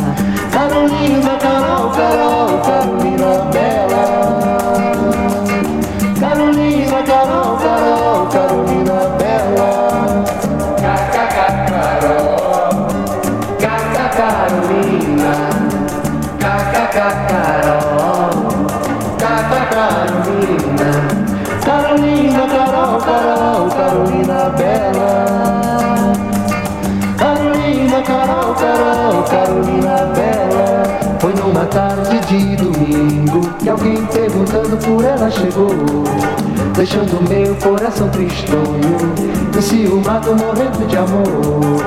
[0.52, 3.95] Carolina, Carol, Carol, Carolina Bela.
[33.86, 35.70] Alguém perguntando por ela chegou,
[36.74, 38.96] deixando meu coração tristonho,
[39.56, 41.80] enciumado, morrendo de amor.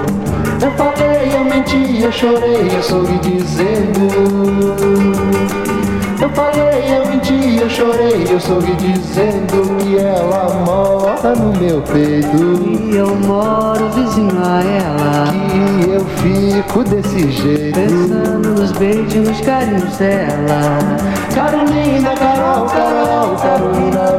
[0.61, 4.07] Eu falei, eu menti, eu chorei, eu sorri dizendo.
[6.21, 12.37] Eu falei, eu menti, eu chorei, eu sorri dizendo que ela mora no meu peito.
[12.65, 15.38] E eu moro vizinho a ela.
[15.91, 17.79] Eu fico desse jeito.
[17.79, 20.79] Pensando nos beijos, nos carinhos dela.
[21.33, 24.18] Carolina, Carol, Carol, Carolina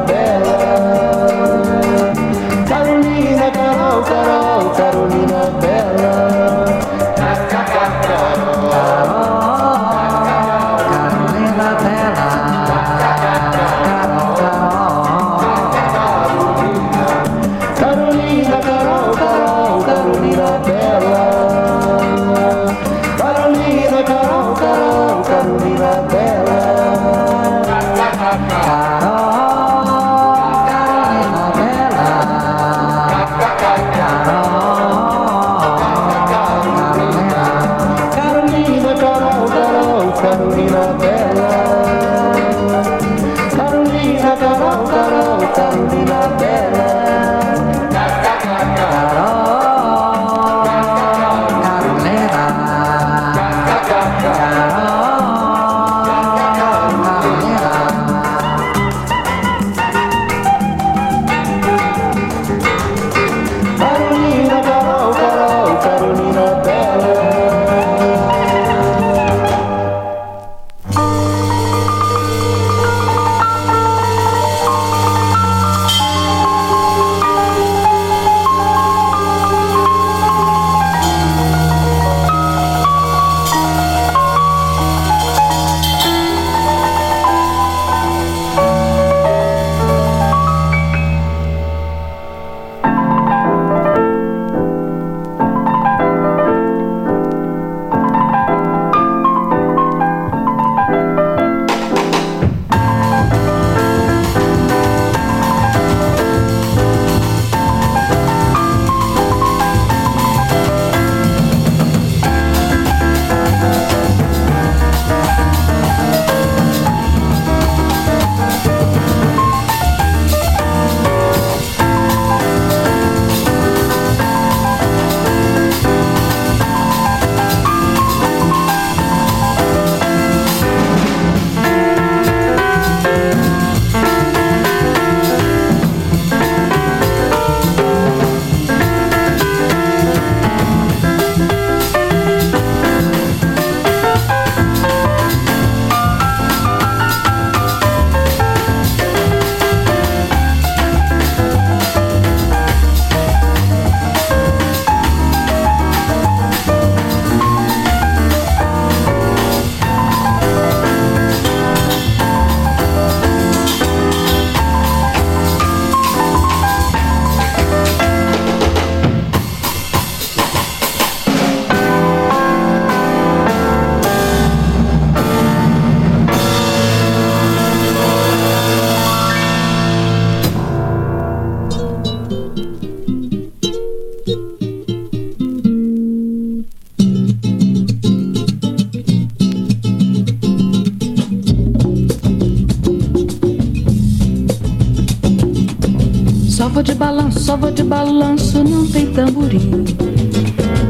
[197.51, 199.83] só vou de balanço, não tem tamborim.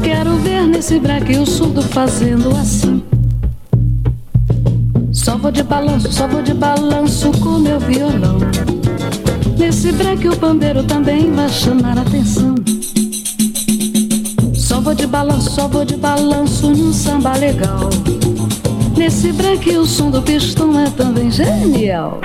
[0.00, 3.02] Quero ver nesse breque o surdo fazendo assim.
[5.12, 8.38] Só vou de balanço, só vou de balanço com meu violão.
[9.58, 12.54] Nesse breque o pandeiro também vai chamar atenção.
[14.54, 17.90] Só vou de balanço, só vou de balanço num samba legal.
[18.96, 22.20] Nesse breque o som do pistão é também genial.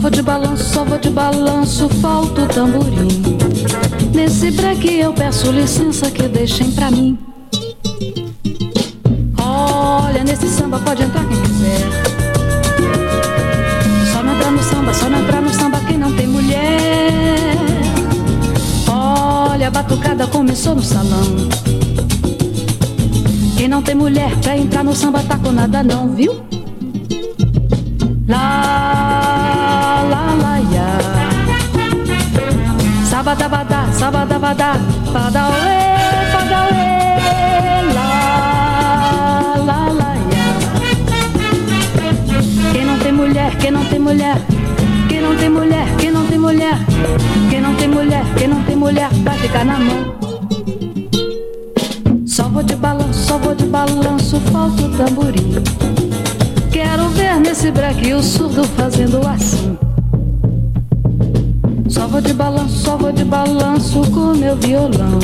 [0.00, 3.08] Vou de balanço, só vou de balanço, falta o tamborim.
[4.14, 7.18] Nesse breque eu peço licença que deixem pra mim.
[9.36, 11.88] Olha, nesse samba pode entrar quem quiser.
[14.12, 17.56] Só não entrar no samba, só não entrar no samba quem não tem mulher.
[18.88, 21.48] Olha, a batucada começou no salão.
[23.56, 26.40] Quem não tem mulher pra entrar no samba tá com nada não, viu?
[28.28, 28.97] Lá,
[33.28, 34.72] Sabadabadá, sabadabadá,
[35.12, 35.80] padauê,
[36.32, 40.46] padauê, lá, lá, lá, ya.
[42.72, 44.38] Quem não tem mulher, quem não tem mulher,
[45.10, 46.78] quem não tem mulher, quem não tem mulher,
[47.50, 50.14] quem não tem mulher, quem não tem mulher, vai ficar na mão.
[52.26, 55.62] Só vou de balanço, só vou de balanço, falta o tamborim.
[56.72, 59.77] Quero ver nesse breque o surdo fazendo assim.
[62.10, 65.18] Vou de balanço, só vou de balanço com meu violão.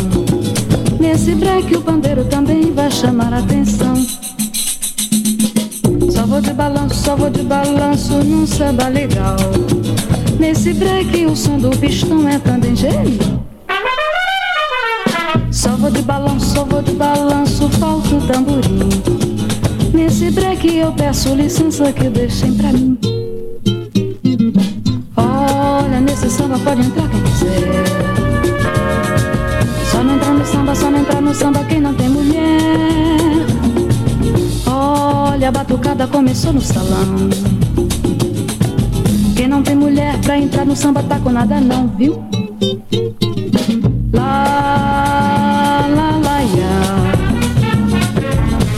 [1.01, 3.95] Nesse breque o pandeiro também vai chamar atenção.
[6.11, 9.37] Só vou de balanço, só vou de balanço num samba legal.
[10.39, 13.43] Nesse breque o som do pistão é também genial.
[15.51, 18.89] Só vou de balanço, só vou de balanço, falta o tamborim.
[19.95, 23.14] Nesse breque eu peço licença que deixem pra mim.
[26.65, 27.85] Pode entrar quem quiser.
[29.91, 33.47] Só não entrar no samba, só não entrar no samba quem não tem mulher.
[34.67, 37.29] Olha, a batucada começou no salão.
[39.37, 42.25] Quem não tem mulher pra entrar no samba tá com nada não, viu?
[44.13, 46.77] Lá, lá, lá, ya.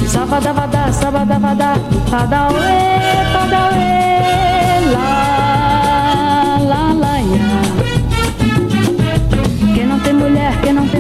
[0.09, 1.77] Sabadabadá, sabadabadá,
[2.11, 2.97] padauê,
[3.33, 3.96] padauê,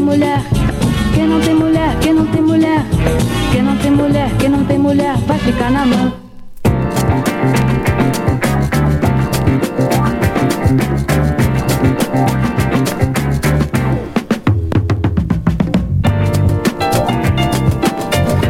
[0.06, 0.40] mulher,
[1.14, 2.84] quem não tem mulher, quem não tem mulher,
[3.50, 6.12] quem não tem mulher, quem não tem mulher, vai ficar na mão.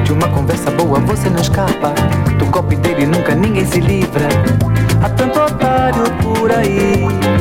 [0.04, 1.94] De uma conversa boa você não escapa.
[2.38, 4.28] Do golpe dele nunca ninguém se livra.
[5.02, 7.35] Há tanto otário por aí.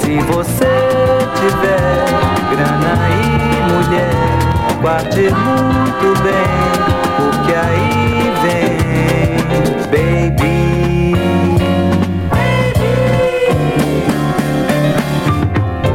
[0.00, 0.74] Se você
[1.36, 2.04] tiver
[2.50, 3.22] grana e
[3.72, 4.14] mulher,
[4.80, 6.64] guarde muito bem.
[7.16, 9.36] Porque aí vem,
[9.90, 10.44] baby.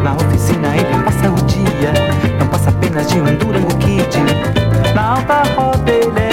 [0.04, 1.94] Na oficina ele passa o dia
[2.40, 4.18] Não passa apenas de um Durango Kid
[4.96, 6.29] Na alta roda ele é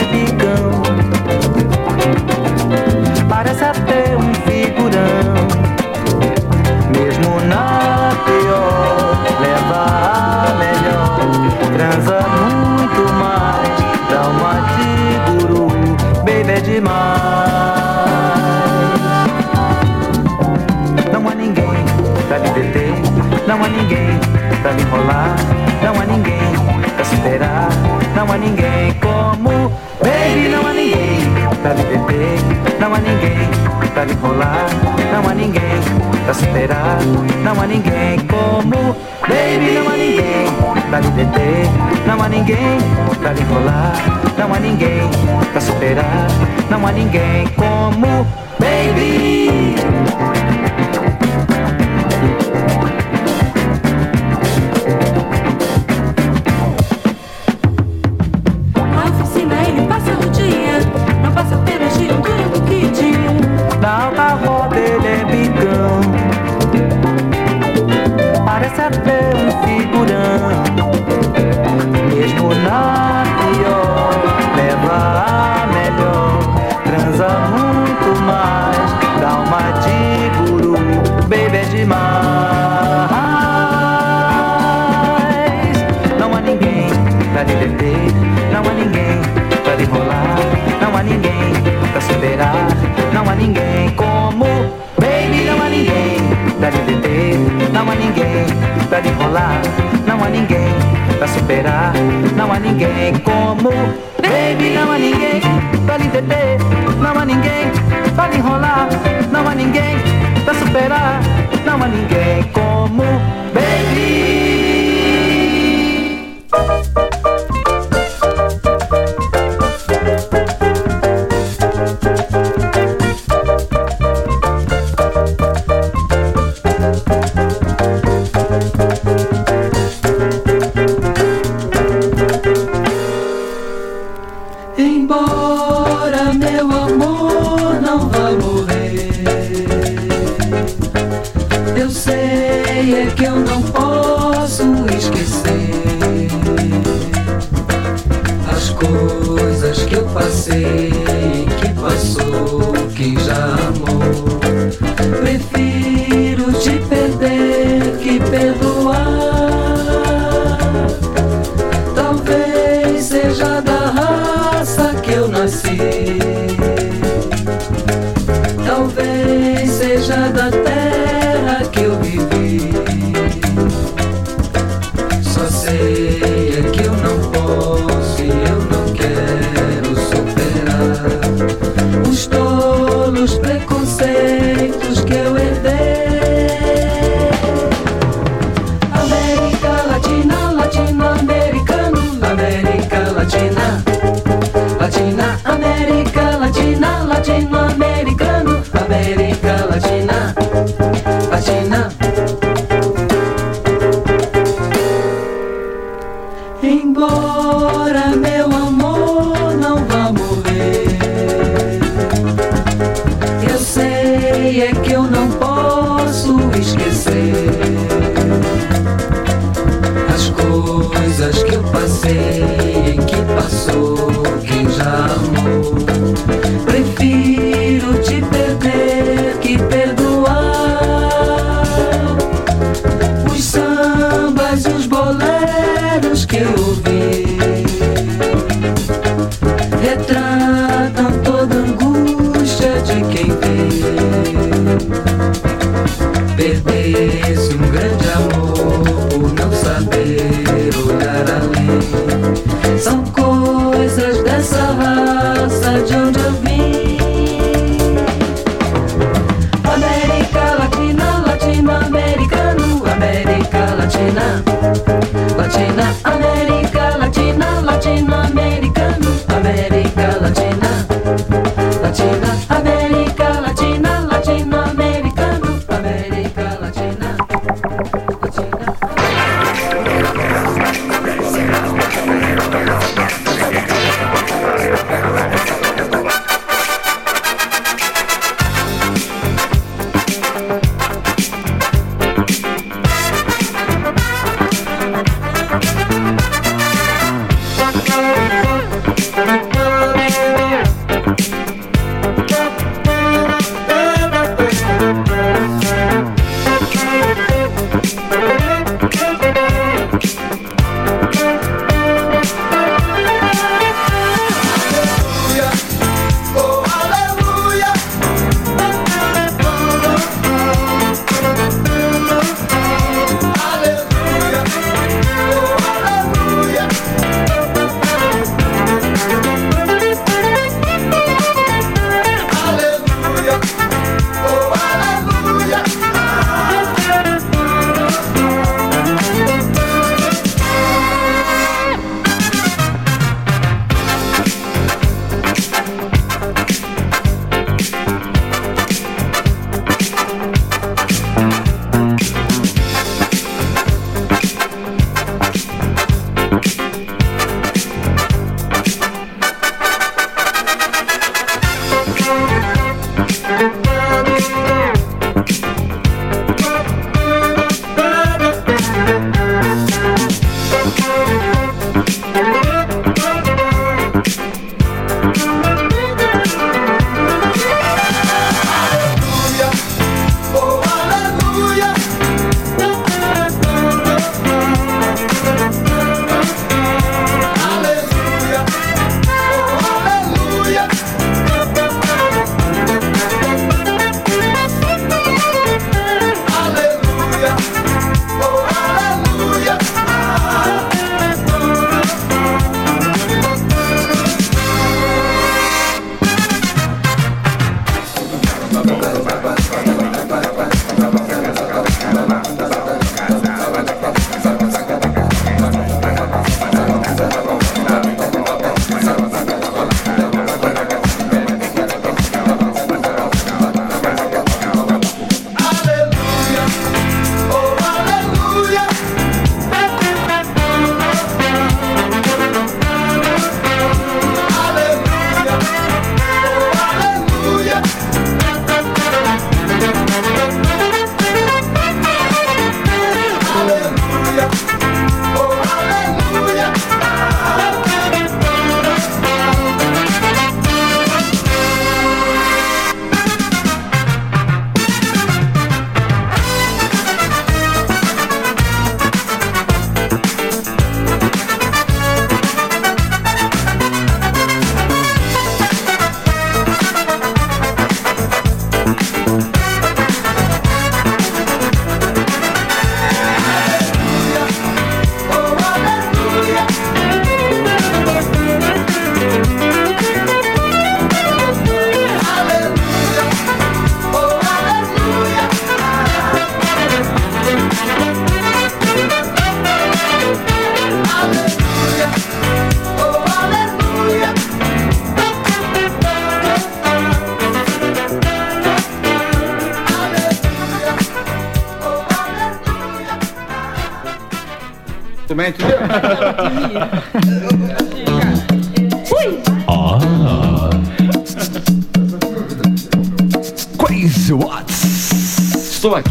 [24.66, 25.36] pra lhe enrolar
[25.80, 26.52] Não há ninguém
[26.96, 27.68] pra superar
[28.16, 29.70] Não há ninguém como
[30.02, 31.20] Baby, não há ninguém
[31.62, 33.48] pra lhe deter Não há ninguém
[33.94, 34.66] pra lhe enrolar
[35.12, 35.80] Não há ninguém
[36.24, 36.98] pra superar
[37.44, 40.46] Não há ninguém como Baby, não há ninguém
[40.90, 41.66] pra lhe deter
[42.04, 42.78] Não há ninguém
[43.20, 43.92] pra lhe enrolar
[44.36, 45.10] Não há ninguém
[45.52, 46.26] pra superar
[46.68, 48.26] Não há ninguém como
[48.58, 49.76] Baby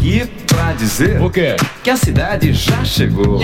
[0.06, 1.56] aqui pra dizer o quê?
[1.82, 3.40] que a cidade já chegou.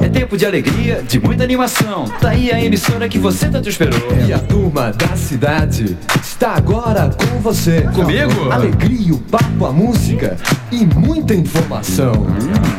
[0.00, 2.04] É tempo de alegria, de muita animação.
[2.20, 4.00] Tá aí a emissora que você tanto esperou.
[4.26, 7.82] E a turma da cidade está agora com você.
[7.94, 8.50] Comigo?
[8.50, 10.36] Alegria, o papo, a música
[10.70, 12.26] e muita informação.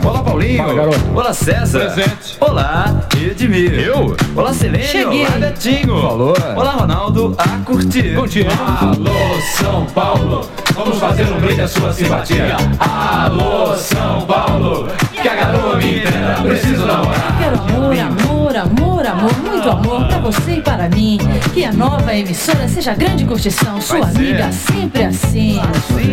[0.03, 0.57] Olá, Paulinho.
[0.57, 1.11] Fala, garoto.
[1.13, 1.91] Olá, César.
[1.91, 2.37] Presente.
[2.39, 3.73] Olá, Edmir.
[3.73, 4.15] Eu?
[4.35, 4.87] Olá, Selênio.
[4.87, 5.25] Cheguei.
[5.25, 6.01] Olá, Betinho.
[6.01, 6.35] Falou.
[6.55, 7.35] Olá, Ronaldo.
[7.37, 8.15] A curtir.
[8.15, 8.45] Curtir.
[8.79, 10.47] Alô, São Paulo.
[10.73, 12.57] Vamos fazer um brinde à sua simpatia.
[12.79, 14.87] Alô, São Paulo.
[15.11, 16.41] Que a garoa me entenda.
[16.41, 17.37] Preciso namorar.
[17.39, 21.19] Quero amor, amor, amor, amor, muito amor pra você e para mim.
[21.53, 25.61] Que a nova emissora seja grande curtição, sua amiga sempre assim.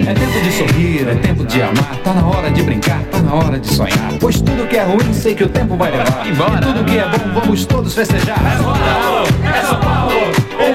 [0.06, 1.96] É tempo de sorrir, é tempo de amar.
[2.04, 4.12] Tá na hora de brincar, tá na hora de sonhar.
[4.20, 6.26] Pois tudo que é ruim, sei que o tempo vai levar.
[6.26, 8.38] E tudo que é bom, vamos todos festejar.
[8.46, 9.89] É São Paulo, é São Paulo.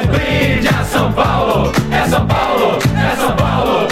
[0.08, 1.72] Brinde a São Paulo.
[1.92, 3.88] É São Paulo, é São Paulo.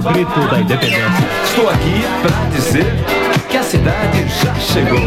[0.00, 1.28] Grito da independência.
[1.44, 2.86] Estou aqui pra dizer
[3.48, 4.98] que a cidade já chegou.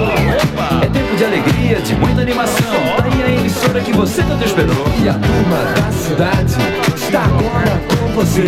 [0.82, 2.74] É tempo de alegria, de muita animação.
[3.04, 4.86] Aí a emissora que você tanto esperou.
[5.04, 6.56] E a turma da cidade
[6.96, 8.44] está agora você.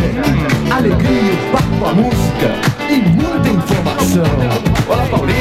[0.71, 2.49] Alegria, papo, a música
[2.89, 4.23] e muita informação.
[4.87, 5.37] Olá, Paulinho.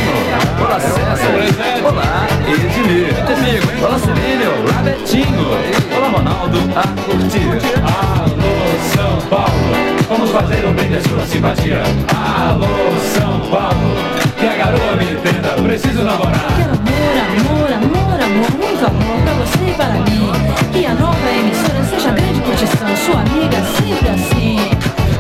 [0.61, 1.85] Olá, César.
[1.85, 3.15] Olá, Edmir.
[3.27, 3.85] Comigo?
[3.85, 4.53] Olá, Celênio.
[4.63, 5.49] Olá, Betinho.
[5.97, 6.59] Olá, Ronaldo.
[6.77, 7.61] A curtir.
[7.83, 8.55] Alô,
[8.95, 9.73] São Paulo.
[10.09, 11.83] Vamos fazer um brinde à sua simpatia.
[12.15, 12.67] Alô,
[13.15, 13.97] São Paulo.
[14.39, 15.63] Que a garoa me entenda.
[15.63, 16.47] Preciso namorar.
[16.57, 20.33] Quero amor, amor, amor, amor, muito amor pra você e para mim.
[20.73, 22.32] Que a nova emissora seja grande
[22.63, 24.57] curtição, sua amiga sempre assim.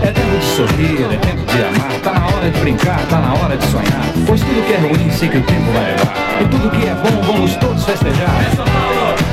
[0.02, 2.00] É tempo de sorrir, é tempo de amar.
[2.02, 4.04] Tá na hora de brincar, tá na hora de sonhar.
[4.26, 6.14] Pois tudo que é ruim, sei que o tempo vai levar.
[6.40, 8.44] E tudo que é bom, vamos todos festejar.
[8.44, 9.31] É é São Paulo.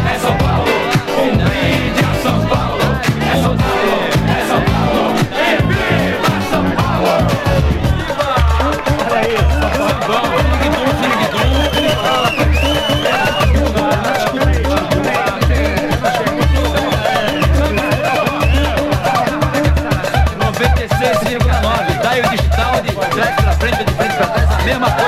[24.60, 24.99] Ipanema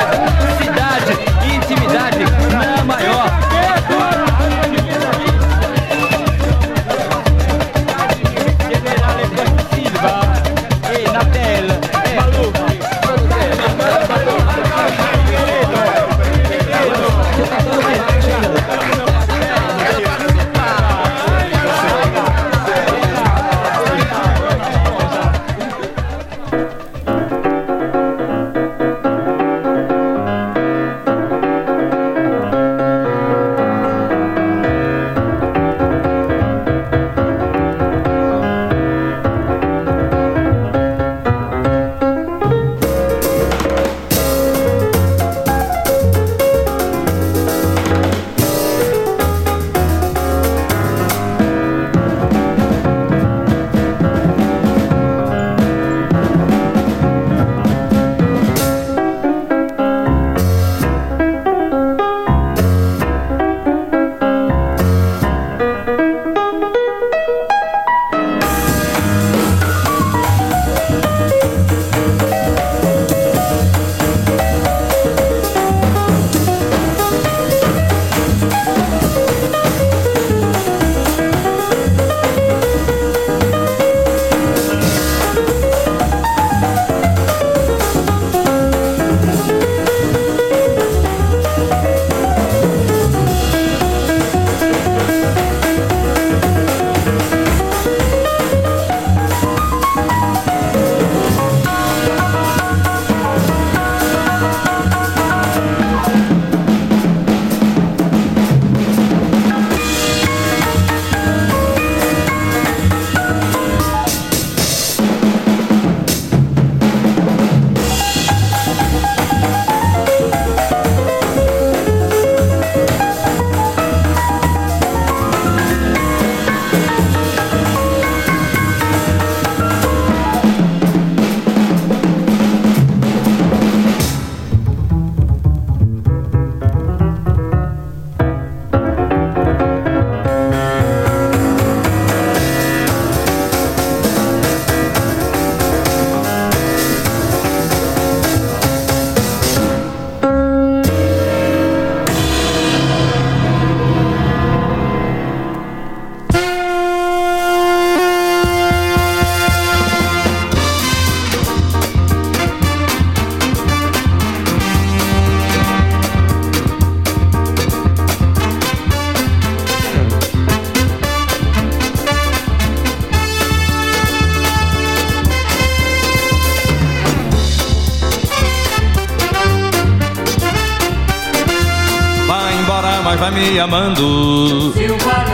[183.62, 184.74] amando.
[184.74, 185.26] Silva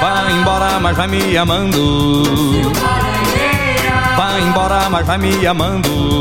[0.00, 2.24] Vai embora, mas vai me amando.
[2.52, 3.02] Silva
[4.16, 6.11] Vai embora, mas vai me amando.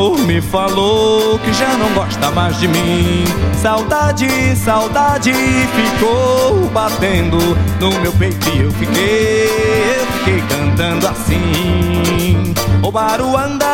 [0.00, 3.24] Amor me falou que já não gosta mais de mim.
[3.60, 7.36] Saudade, saudade ficou batendo
[7.78, 12.54] no meu peito e eu fiquei, eu fiquei cantando assim.
[12.82, 13.66] O Baruanda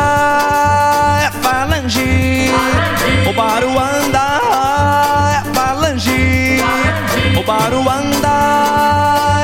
[1.23, 2.51] é falange,
[3.25, 4.41] o Baruanda
[5.31, 6.61] é falange,
[7.39, 8.27] o Baruanda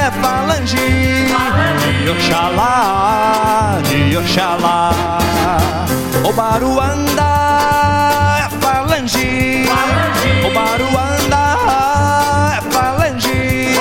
[0.05, 1.27] é falange.
[2.03, 5.22] De Oxalá, de Oxalá.
[6.25, 7.21] O Baruanda
[8.39, 9.65] é falange,
[10.47, 11.43] o Baruanda
[12.57, 13.77] é falange,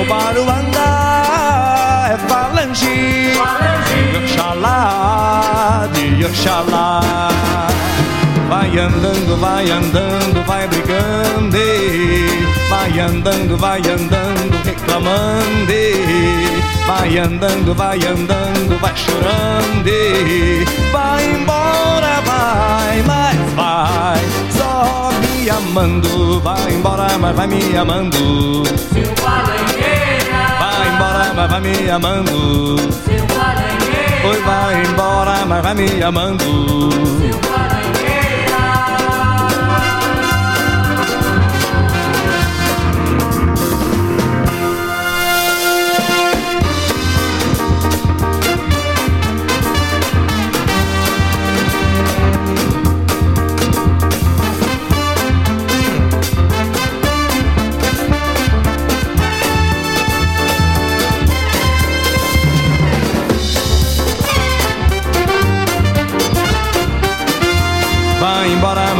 [0.00, 0.86] o Baruanda
[2.10, 3.34] é falange.
[3.86, 7.27] De Oxalá, de Oxalá.
[8.48, 11.58] Vai andando, vai andando, vai brigando,
[12.70, 15.72] vai andando, vai andando, reclamando,
[16.86, 19.90] vai andando, vai andando, vai chorando,
[20.90, 24.18] vai embora, vai, mas vai,
[24.50, 31.60] só me amando, vai embora, mas vai me amando, Silva Lenheira, vai embora, mas vai
[31.60, 36.90] me amando, Silva Lenheira, oi, vai embora, mas vai me amando.
[37.20, 37.47] Silva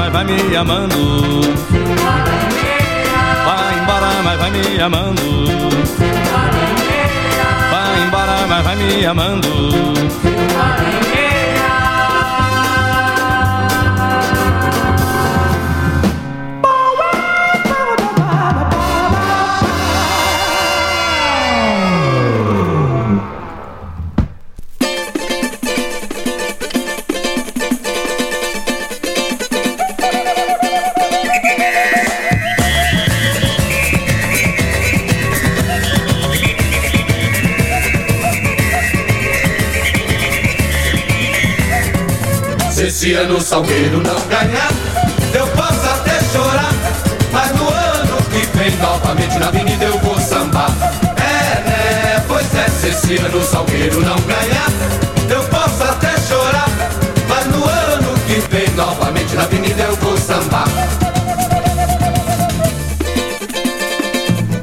[0.08, 1.40] mas vai me amando.
[3.44, 5.22] Vai embora, mas vai me amando.
[7.70, 9.48] Vai embora, mas vai me amando.
[43.08, 44.70] Se esse ano o Salgueiro não ganhar,
[45.32, 46.74] eu posso até chorar.
[47.32, 50.70] Mas no ano que vem, novamente na avenida eu vou sambar.
[51.16, 52.24] É, né?
[52.28, 54.68] Pois é, se esse ano Salgueiro não ganhar,
[55.30, 56.68] eu posso até chorar.
[57.26, 60.68] Mas no ano que vem, novamente na avenida eu vou sambar.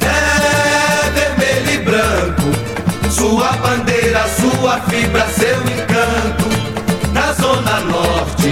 [0.02, 6.45] É vermelho e branco, sua bandeira, sua fibra, seu encanto.
[7.38, 8.52] Na Zona Norte,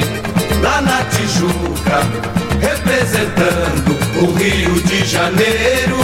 [0.62, 2.02] lá na Tijuca,
[2.60, 5.98] representando o Rio de Janeiro.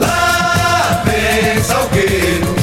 [0.00, 2.54] Lá vem Salgueiro,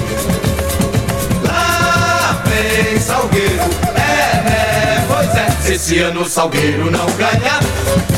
[1.44, 3.64] lá vem Salgueiro.
[3.96, 7.62] É, é, pois é, se esse ano Salgueiro não ganhar,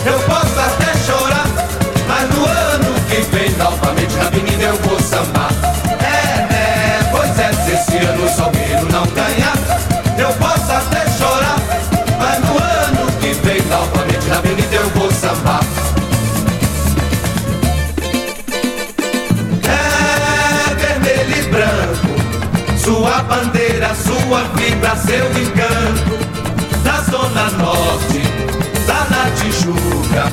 [0.05, 1.47] eu posso até chorar.
[2.07, 4.52] Mas no ano que vem, novamente na avenida
[23.83, 26.23] bandeira, sua fibra, seu encanto.
[26.83, 28.21] Da Zona Norte,
[28.87, 30.31] lá na Tijuca,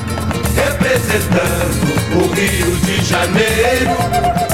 [0.55, 4.50] representando o Rio de Janeiro.